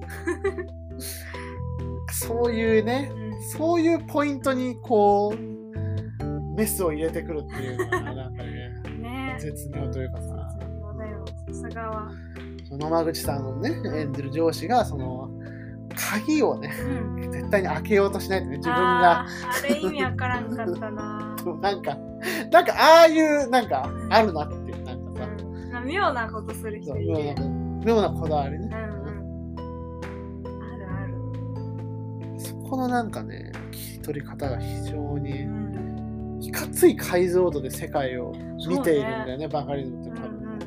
[2.19, 3.11] そういうね
[3.53, 5.57] そういうポイントにこう、
[6.57, 10.29] メスを入れてくるっていうのが、なんかね、ね絶妙というかさ。
[11.49, 12.11] さすがは。
[12.71, 15.31] 野間口さんのね、演じる上司が、その、
[15.95, 17.31] 鍵をね、うん。
[17.31, 19.21] 絶対に開けようとしないとね、自分が。
[19.21, 19.27] あ
[19.69, 21.37] れ意味わからんかったな。
[21.61, 21.97] なんか、
[22.51, 27.35] なんか、ああいう、なんか、あるなっていう、なんかさ、うんまあ妙なことする人いる
[27.85, 28.71] 妙なこだわりね。
[28.73, 28.96] うんうん。
[32.69, 38.33] このなんかね、切り取り方が非常にう、んいかつい解像度で世界を
[38.69, 40.41] 見ているんだよね、バカリズムっうて多分。
[40.41, 40.63] ん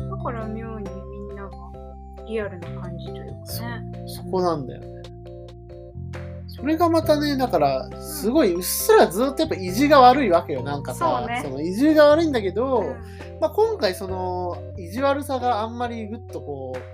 [0.00, 0.10] うん。
[0.10, 0.90] だから妙に
[1.28, 1.50] みんなが
[2.26, 4.06] リアルな感じというかね。
[4.06, 5.02] そこなんだよね。
[6.48, 11.26] それがまたね、だから、すごいうっすらずっとやっぱ意地が悪いわけよ、なんかさ。
[11.42, 12.86] そうねの意地が悪いんだけど、うん
[13.40, 16.93] まあ、今回その意地悪さがあんまりぐっとこう、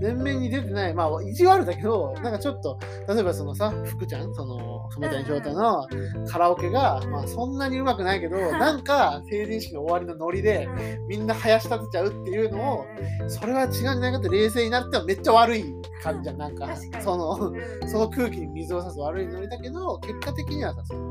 [0.00, 2.78] 前面に出てない、まあ、意地悪だけど、うんなんかちょっと、
[3.08, 10.68] 例えばそのさ、福ちゃん、その、染谷翔太のうんカラオケが、うんまあ、そんなにうまくないけど、なんか成人式の終わりのノリで、
[11.08, 12.86] みんな生やし立てちゃうっていうのを、
[13.28, 15.64] それは違うんじゃないかって冷静になってはめっちゃ悪い
[16.02, 16.68] 感じじゃん、なんか。
[17.00, 17.88] その、うん。
[17.88, 21.10] その空気に水を差す悪いノリだけど、結果的にはさ、その、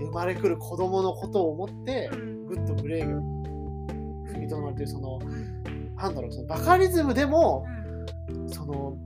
[0.00, 2.46] 生まれくる子供のことを思ってう、ん。
[2.46, 3.16] ぐっとブレーキを
[4.34, 5.18] 踏みとどまるという、その、
[5.96, 7.64] なんだろう、そのバカリズムでも、
[8.46, 8.96] その、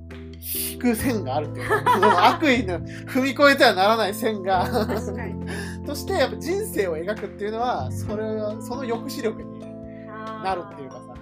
[0.54, 4.66] 引く線があるっていうか、その悪意の踏み越えてはならない線が。
[5.86, 11.14] としてやっぱ人生を描くっていうのは、それは、その抑止力にななるっていうかさ、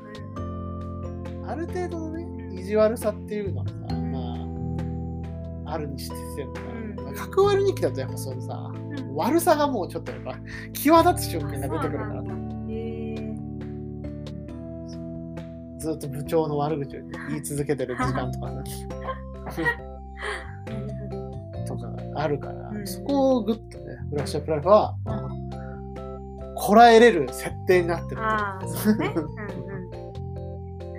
[1.47, 2.27] ある程度のね、
[2.61, 7.05] 意地悪さっていうのはさ、まあ、あるにしてせんだうん。
[7.05, 9.14] まあ角割り日記だとやっぱそのさ、うん。
[9.14, 10.37] 悪さがもうちょっとやっぱ
[10.72, 12.29] 際立つ瞬間が出てくるからそ
[15.85, 18.55] ずっと部長の悪口を言い続けてる時間とかさ
[21.66, 25.28] とかあるから、うんそこをグッとねフラッシュアップライフは、まあ、
[26.55, 29.12] こらえれる設定になってるああ、そうね。
[29.16, 29.28] うんうん。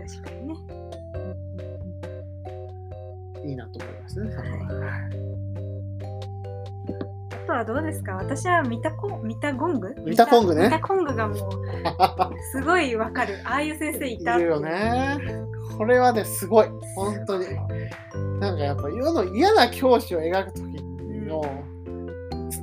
[0.07, 0.55] 確かにね。
[3.45, 4.29] いいなと思いますね。
[7.45, 8.13] あとはどうですか？
[8.15, 9.93] 私はミタコミタゴング？
[10.03, 11.37] ミタコングねミタコングがもう
[12.51, 13.39] すごいわかる。
[13.45, 14.37] ああいう先生いた。
[14.37, 15.19] いるよね。
[15.77, 16.67] これはね、すごい。
[16.95, 17.45] 本当に。
[18.39, 21.43] なんかやっぱ世の嫌な教師を描くときの、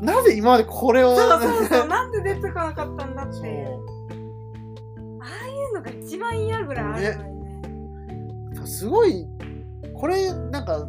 [0.00, 1.86] なぜ今までこれを、そうそうそう。
[1.88, 3.68] なんで出てこなかったんだって。
[5.20, 7.40] ああいうのが一番嫌ぐらいあるのに
[8.60, 8.66] ね。
[8.66, 9.28] すごい、
[9.94, 10.84] これなんか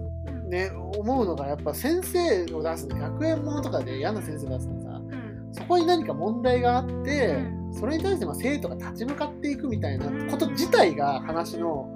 [0.49, 5.23] ね、思うのがやっぱ先生を出す学園ものとかで嫌な先生出すとさ、うん
[5.55, 11.89] そこに何か問題があって、うんそれに対してまあ生徒が立ち向かっていくみたいなこと自体が話の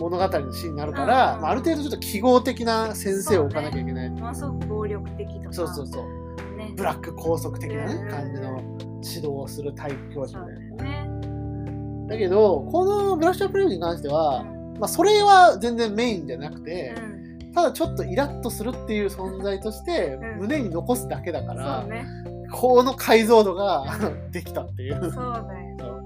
[0.00, 4.10] 物語のシーンになるから、うんまあ、ある程度ちょっと記号的な先生を置かなきゃいけない。
[4.10, 5.52] ものすごく暴力的とか。
[5.52, 6.56] そうそうそう。
[6.56, 6.72] ね。
[6.76, 8.60] ブラック拘束的なねうん感じの
[9.04, 10.76] 指導をする体育教師みたいな。
[10.76, 12.08] だよね。
[12.08, 17.22] だけど、このブラッシュアップレイに関しては、うんまあ、それは全然メインじゃなくて、うん
[17.54, 22.06] ただちょっとイラッとするっていう存在としてうん胸に残すだけだから、そうね。
[22.50, 23.84] この解像度が
[24.32, 24.94] できたっていう。
[24.94, 26.02] そうだよ。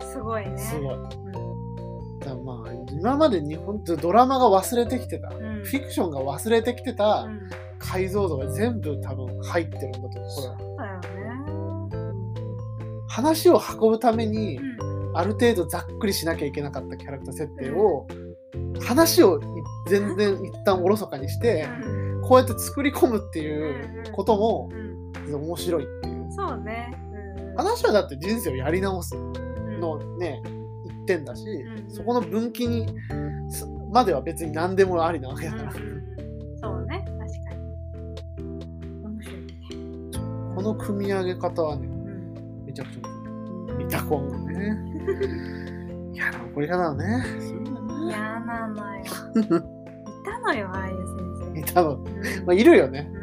[0.00, 0.58] うんすごいね。
[0.58, 0.94] すごい。
[0.94, 7.40] うんだまあ、今まで日本ってドラマが忘れてきてた、んフィクションが忘れてきてたうん
[7.78, 10.18] 解像度が全部多分入ってるんだと思う。
[10.74, 11.02] うだよね。
[13.08, 18.06] 話を運ぶためにうんある程度ざっくりしなきゃいけなかったキャラクター設定を、
[18.80, 19.40] 話を
[19.88, 26.32] 全然一旦おろそかにして、うんこうやって作り込むっていうこともうん面白いっていう。
[26.32, 26.90] そうね。
[27.38, 30.40] うん話はだって人生をやり直すうんのね、
[30.86, 32.86] 一点だし、んそこの分岐に
[33.50, 38.52] すまでは別に何でもありなわけだから、そうね、確かに。
[39.02, 40.54] 面白いね。
[40.54, 43.84] この組み上げ方はね、うんめちゃくちゃ面白い。
[43.84, 44.91] ミタコンがね。
[46.12, 47.24] 嫌な怒り方だね。
[48.06, 49.02] 嫌なのよ。
[49.04, 50.96] いたのよ、ああいう
[51.54, 51.98] 先いたの。
[52.04, 52.40] 生。
[52.46, 53.10] まあ、いるよね。
[53.14, 53.22] うん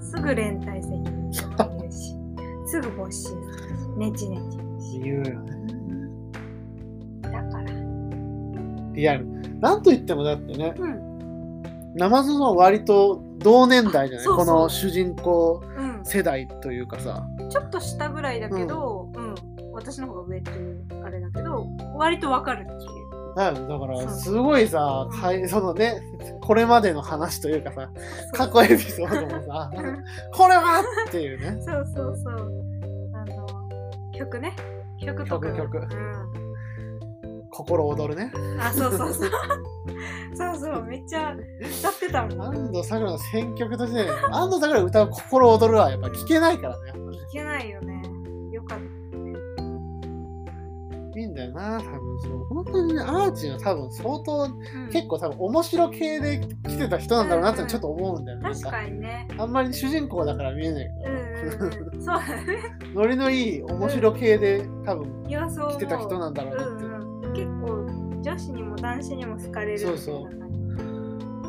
[0.00, 2.14] すぐ連帯責任言うし、
[2.66, 3.38] すぐ没収する
[3.78, 4.36] し、ネチネ
[4.78, 5.52] チ言うよね。
[7.22, 7.64] だから。
[8.92, 9.26] リアル。
[9.60, 11.62] なんと言ってもだってね、うん。
[11.94, 14.24] ナマズの割と同年代じゃない？
[14.26, 16.04] そうそうこの主人公うん。
[16.04, 17.26] 世代というかさ。
[17.48, 19.01] ちょっと下ぐらいだけど、うん。
[19.82, 21.66] 私の方が上っていうあれだけど、
[21.96, 23.12] 割とわかるっていう。
[23.34, 26.02] だから、すごいさ、かいそのね、
[26.42, 27.90] これまでの話というかさ、
[28.32, 29.70] 過去エピソードもさ、
[30.32, 31.60] これはっていうね。
[31.62, 32.34] そうそうそう。
[33.14, 33.46] あの、
[34.12, 34.54] 曲ね。
[35.00, 35.48] 曲とか。
[35.48, 37.48] 曲曲うん。
[37.50, 38.32] 心躍るね。
[38.60, 39.30] あ、そうそうそう。
[40.34, 41.34] そうそう、めっちゃ
[41.80, 42.42] 歌ってたもん。
[42.42, 46.88] 安藤サクラの選曲としてね、安藤サクラが歌う心躍るはやっぱ聞けないからね。
[46.88, 48.02] やっぱねいけないよね。
[51.22, 52.44] いいんだよな、多分そう。
[52.46, 58.44] 本当にね、アーチンは多分相当、うん結構多分面白系で来てた人なんだろうなってちょっと思うんだよね。
[58.44, 59.28] なん確かかにね。
[59.38, 62.02] あんまり主人公だから見えないうんけど、うんうん。
[62.02, 62.58] そうだね。
[62.94, 66.84] ノリのいい面白系で多分来てた人なんだろうなって。
[66.84, 67.32] うんうん。
[67.32, 70.42] 結構、女子にも男子にも好かれるそうそう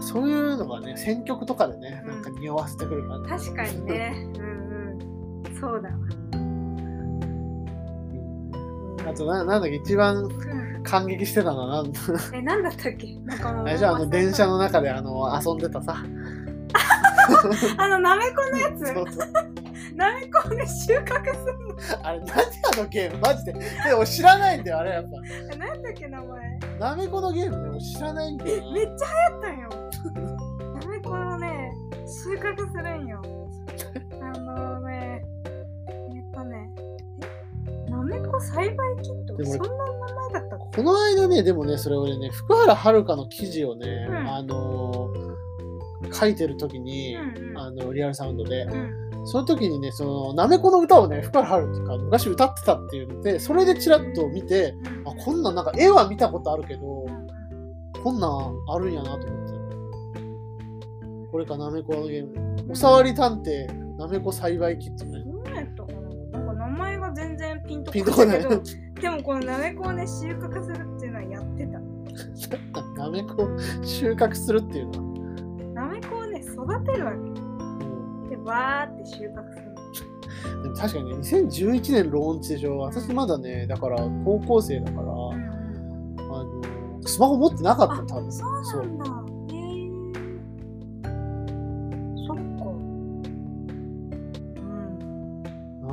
[0.02, 3.52] そういうのがね、選曲とかでね、なんか匂わせてくる感じ。
[3.52, 4.28] 確かにね。
[4.38, 5.56] うんうん。
[5.56, 6.23] そうだわ。
[9.08, 11.94] あとな、なんだっけ、一番うん感激してたのは、なん
[12.34, 13.16] え、なんだったっけ？
[13.24, 15.96] なんかあれ じゃあ、あの、電車の中であの遊んでたさ。
[17.78, 18.86] あの、なめこのやつ？
[18.94, 19.34] そうそう
[19.96, 21.42] なめこをね、収穫す
[21.98, 22.08] んの？
[22.08, 22.42] あれ、何あ
[22.78, 23.20] のゲーム？
[23.20, 23.54] マジで？
[23.54, 25.06] で俺知らないんだよ、あれやっ
[25.52, 26.60] え、なんだっけ、名前？
[26.80, 26.90] ぱ。
[26.90, 28.98] なめこのゲームね、俺知らないんだよめっな。
[28.98, 29.70] ちゃ流行ったんよ。
[30.82, 31.72] なめこをね、
[32.06, 33.22] 収穫するんよ。
[34.22, 34.93] あのね、
[38.44, 45.34] 栽培キットそんな名前だったっこの間ね、でもね、それ俺ね、福原遥の記事をね、うんあのー
[46.12, 49.04] 書いてる時に、うんうんあの、リアルサウンドで、けうん。
[49.26, 57.28] その時にね、その、なめこの歌をね、福原遥が昔歌ってたっていうので、それでチラッと見て、うんあ、こんなんなんか絵は見たことあるけどう、ん
[58.04, 58.32] こんなん
[58.68, 59.54] あるんやなと思って。
[61.32, 62.72] これか、なめこのゲーム。
[62.72, 65.06] おさわり探偵、なめこ栽培キット
[67.94, 71.80] ピンとこない、でもこのなめこをね、収穫するっていうのはやってた。
[72.98, 73.48] なめこ
[73.84, 75.88] 収穫するっていうのは。
[75.88, 78.30] なめこをね、育てるわけ。
[78.32, 80.64] で、バーって収穫する。
[80.64, 82.80] でも確かにね、2011年ローンチでしょ。
[82.80, 85.14] 私まだね、だから高校生だから、うん
[86.18, 86.62] あの、
[87.06, 88.32] スマホ持ってなかった、多分。
[88.32, 89.23] そう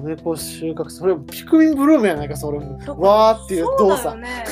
[0.00, 0.04] うん。
[0.04, 2.78] なめこ収穫それピクミンブルームやないか、それも。
[3.00, 4.16] わーっていう動作。
[4.18, 4.44] ね。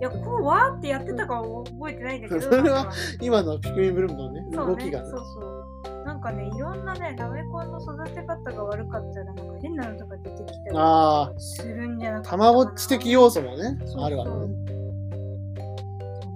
[0.00, 2.40] いや、こうわーってやってたかは覚えてないんだけど。
[2.50, 2.90] それは
[3.20, 5.10] 今のピクミンブルームのね、ね動きがね。
[5.10, 6.04] そうそう。
[6.04, 12.30] なんかね、いろんなね、なめこの育て方が悪かったら、なんか変なのとか出てきたりああ、するんじゃなくて。
[12.30, 14.72] たまごっち的要素もねあるわけね。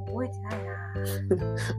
[0.07, 0.64] 覚えてない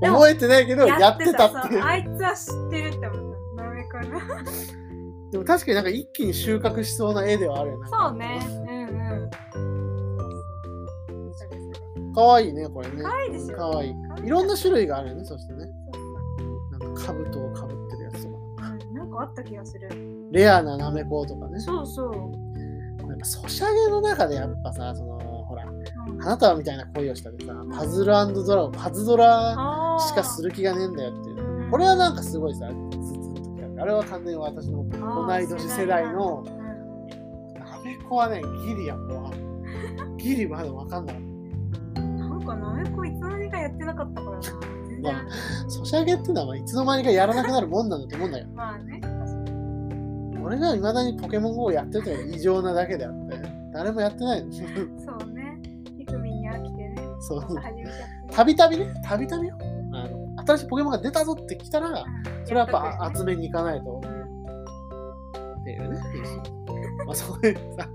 [0.02, 0.12] な。
[0.12, 3.64] 覚えてないけど、やってたってあいつは知ってるって思った。
[3.64, 4.87] なめこの。
[5.32, 7.90] でも確かになんか一気に収穫しそうな絵ではあるよね。
[7.90, 8.40] そうね。
[8.48, 9.72] うん
[12.10, 12.14] うん。
[12.14, 13.04] かわいいね、これね。
[13.04, 13.58] かわいいですよ。
[13.58, 13.94] かわいい。
[14.26, 15.66] いろんな種類があるよね、そしてね。
[16.80, 18.38] なんか兜をかぶってるやつとか。
[18.70, 19.90] うんなんかあった気がする。
[20.32, 21.60] レアなナメコとかね。
[21.60, 22.14] そうそう。
[23.08, 25.72] やっぱソシャゲの中でやっぱさ、その、ほら、う
[26.14, 31.36] ん花束みたいな恋をしたでさ、パズルドラゴン、パズドラしかする気がねえんだよっていう。
[31.42, 32.70] うんこれはなんかすごいさ、
[33.80, 36.58] あれは完全に私の同い年世代のうん
[37.54, 41.22] ナメコはね、ギリやもう、ギリまだわかんない。
[41.96, 44.42] なんかなめこいつの間にかやってなかったからな。
[44.42, 45.70] 全ま然。
[45.70, 48.48] ソシャゲってのはまあいつの間にかやらなくなるもんなんだと思うんだよ。
[48.54, 49.02] まあね。
[50.44, 53.38] 俺が未だにポケモン GO をやってる異常なだけであって、
[53.74, 54.52] 誰もやってないの。
[54.52, 55.60] そうね。
[55.98, 56.96] ピクミンに飽きてね。
[57.20, 57.42] そう。
[58.32, 59.58] たびたびね、たびたびよ。
[60.48, 62.06] 新しいポケモンが出たぞって来たら、うん
[62.46, 66.00] それはやっぱ集めに行かないとうんっていうね。
[67.06, 67.88] まあそういうさ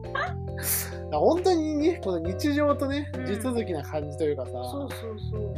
[1.10, 5.54] 本当にねこの日常とねうん地続きな感じというかさ、そうそうそう。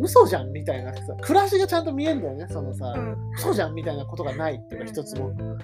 [0.00, 3.16] 嘘じゃんみたいなさ暮らしがちゃんと見えんだよねそのさ、うん。
[3.36, 5.56] 嘘じゃんみたいなことがないっていうか一つも、うんわ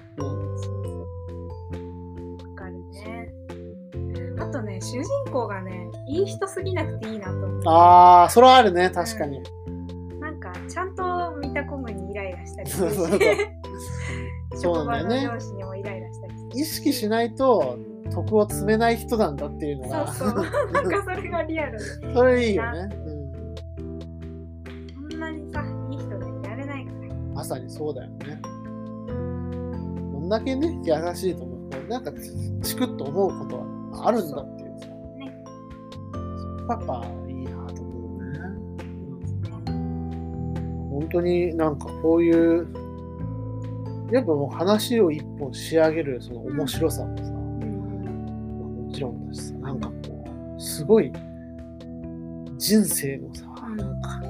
[2.55, 3.33] かるね。
[4.39, 7.61] あとね、主人公がね、いい人すぎなくていいなと思う。
[7.67, 9.43] ああそれはあるね確かに、なん
[12.63, 15.39] たりするしそうなんだよね。
[16.55, 17.79] 意識しないと
[18.11, 20.07] 徳を積めない人なんだっていうのが。
[20.11, 20.43] そうそう。
[20.71, 22.13] なんかそれがリアルで。
[22.13, 22.89] それいいよね、
[25.09, 26.97] そんなにさ、いい人がいられないから。
[27.15, 28.41] うん、まさにそうだよね。
[29.07, 29.13] ど
[30.19, 31.69] んだけね優しいと思う。
[31.69, 32.11] となんか
[32.61, 34.87] チクッと思うことはあるんだっていうさ。
[35.17, 35.43] ね。
[36.69, 37.05] そこ
[41.03, 42.67] 本当になんかこういう
[44.11, 48.85] やっぱもう話を一本仕上げるその面白さもさ、うん。
[48.87, 49.93] もちろんだしさなんかこ
[50.57, 51.11] うすごい
[52.57, 53.45] 人生のさ
[53.75, 54.21] なんか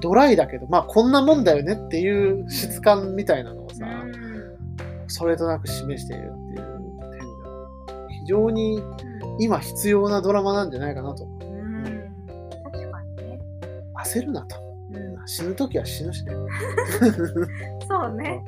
[0.00, 3.86] ドライだけどまあこんなもんだよねっていう質感みたいなのをさ、
[5.08, 6.66] それとなく示しているっていう
[6.98, 8.82] 点では非常に
[9.38, 11.84] 今必要なドラマなんじゃないかなとうん。
[12.72, 13.40] 確かにね。
[14.04, 14.65] 焦るなとうん。
[15.26, 16.32] 死ぬ時は死ぬしね
[17.88, 18.44] そうね。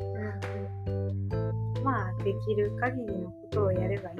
[0.87, 1.83] うん。
[1.83, 4.17] まあ、できる限りのことをやればいい。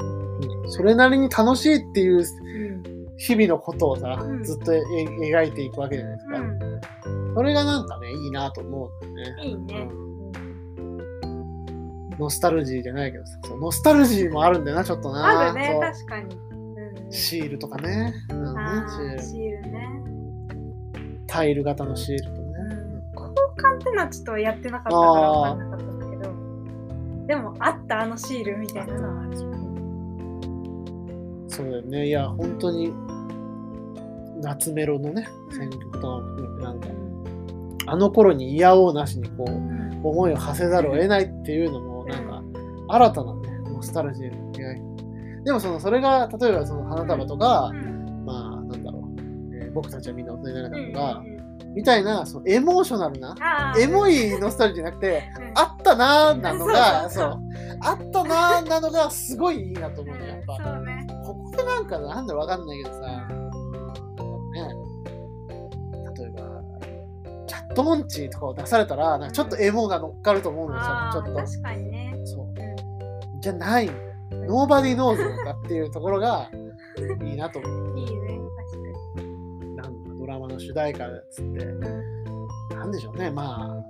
[0.71, 2.99] それなりに楽しいっていううん。
[3.19, 4.81] 日々のことをさ、うんずっとえ
[5.21, 6.59] 描いていくわけじゃないですか、う
[7.35, 9.47] それがなんかねいいなと思うんだよねん。
[9.47, 9.89] いいね。
[12.19, 16.37] ノスタルジーじゃないけどさノスタルジーもあるんだよなちょっとなあるね、確かに。
[16.37, 17.13] うん。
[17.13, 20.03] シールとかね,、うんねあシールーシールね。
[21.27, 22.38] タイル型のシールと
[23.63, 26.23] ね、交換ってのはちょっとやってなかったから分かんなかったんだけど、
[27.27, 29.19] でもあったあのシールみたいなのは。
[31.49, 32.07] そうだよね。
[32.07, 32.93] いや本当に
[34.41, 35.57] 夏メロのねうん。
[35.57, 36.89] 選曲とかも含めてなんか
[37.87, 39.49] あの頃に嫌おうなしにこう
[40.07, 42.43] 思いを馳せざるを得ないっていうのもなんか
[42.89, 44.81] 新たなねノスタルジーの出会い。
[45.45, 48.25] でもそのそれが例えばその花束とか、うん。
[48.25, 51.28] まあなんだろう、えー僕たちはみんな大人になれたうんとか、うん
[51.79, 53.37] みたいなそのエモーショナルな
[53.79, 57.39] エモいノスタルジーじゃなくてうんあったなーなのがそう
[57.81, 61.07] あったなーなのがすごいいいなと思うねやっぱね。
[61.25, 63.19] ここでなんかなんだろうわかんないけどさ、ね、
[66.17, 66.63] 例えば、
[67.47, 71.35] チャットモンチーとかを出されたら、なんかちょっとエモが乗っかると思うのよ、あーちょっと。
[71.35, 72.15] 確かにね。
[72.25, 72.49] そう。
[73.41, 73.91] じゃない。
[74.31, 76.51] nobodyknows+のかっていうところが
[77.23, 77.99] いいなと思う。
[78.01, 78.41] いいね、
[80.29, 81.65] ドラマの主題歌っつって、
[82.75, 83.83] なんでしょうね、ま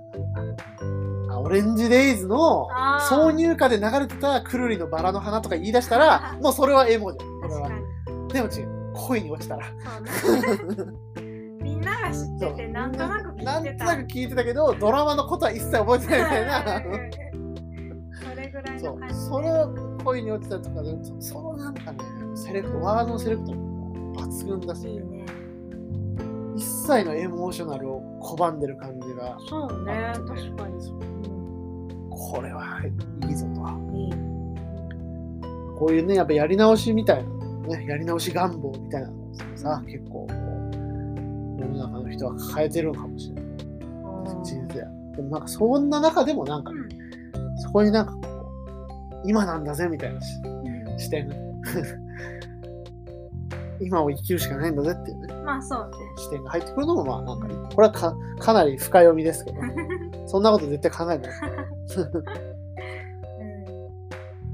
[1.29, 2.67] あ、あオレンジデイズの
[3.09, 7.61] 挿入歌で流れてたくるりのバラの花とか言い出したら、 もうそれはエモじゃん。
[7.61, 7.69] は。
[8.31, 8.93] でも違う。
[8.93, 9.65] 恋に落ちたら。
[11.61, 13.53] みんなが知ってて、なんとなく聞いてた。
[13.53, 16.81] なんとなく聞いてたけど、ドラマのことは一切覚えてないみたいな。
[18.29, 19.15] それぐらいそうの感じ。
[19.15, 21.99] その恋に落ちたとかでそそのなんかね
[22.35, 25.18] セレクトワードのセレクトも抜群だしいいね。
[26.89, 30.73] 一切のエモーショナルを拒んでる感じがそうね、あって確かに。
[32.09, 32.81] これは
[33.27, 33.61] いいぞと。
[33.61, 34.55] うん。
[35.77, 37.23] こういうねやっぱやり直しみたい
[37.67, 40.33] な、ね、やり直し願望みたいなのをさ結構こう
[41.61, 43.43] 世の中の人は抱えてるのかもしれない。
[44.43, 44.79] 人生。
[45.15, 46.79] でもなんかそんな中でもなんかね、
[47.57, 48.19] そこになんかこ
[49.23, 50.99] う今なんだぜみたいなしうん。
[50.99, 51.29] 視点
[53.81, 55.33] 今を生きるしかないんだぜっていうね。
[55.45, 55.97] まあそうね。
[56.17, 59.61] 視点が入ってくるのもまあなんかこれはかかなり深読みですけど。
[60.29, 61.29] そんなこと絶対考えない。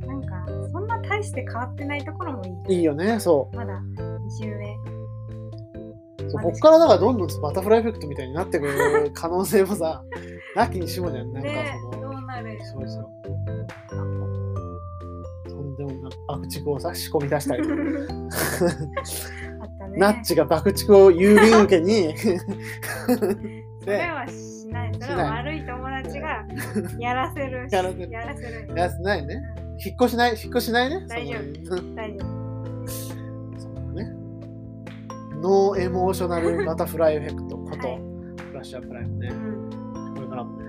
[0.04, 0.08] うん。
[0.08, 2.78] なんか、そんな大して変わってないところもいい。
[2.78, 4.74] いいよねそまだ2週目。
[6.26, 10.04] うそうこっからだからどんどんバタフライエフェクトみたいになってくる可能性もさ
[10.56, 12.58] なきにしもじゃんなんかねその、どうなる。
[12.64, 13.08] そうそう
[16.38, 17.68] 爆竹をさ仕込み出したりあっ
[19.80, 19.98] たね。
[19.98, 22.32] ナッチが爆竹を郵便受けにそ
[23.86, 24.92] れはしない。
[25.00, 26.46] それは悪い友達が
[27.00, 27.68] やらせる。
[27.72, 28.74] やらせるやらせる。
[28.76, 29.42] やつないね
[29.86, 30.32] 引っ越しない？
[30.32, 31.06] 引っ越しないね？
[31.08, 32.28] 大丈その大丈夫。
[33.94, 34.12] ね。
[35.42, 39.34] ノーエモーショナルバタフライエフェクトこと、はいブラッシュアップライフねう。
[39.34, 40.14] ん。
[40.16, 40.66] これからもね、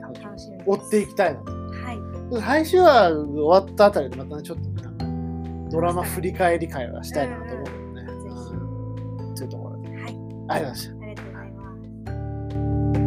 [0.00, 0.70] 楽しみ楽しみです。
[0.70, 1.52] 追っていきたいなと。
[1.52, 2.40] はい。
[2.40, 4.68] 最終話終わったあたりでまたね、ちょっと
[5.72, 8.08] ドラマ振り返り会はしたいなと思うのでね。
[9.34, 9.88] というところで。
[9.88, 9.98] はい。
[10.00, 10.92] ありがとうございました。
[10.92, 13.01] ありがとうございます。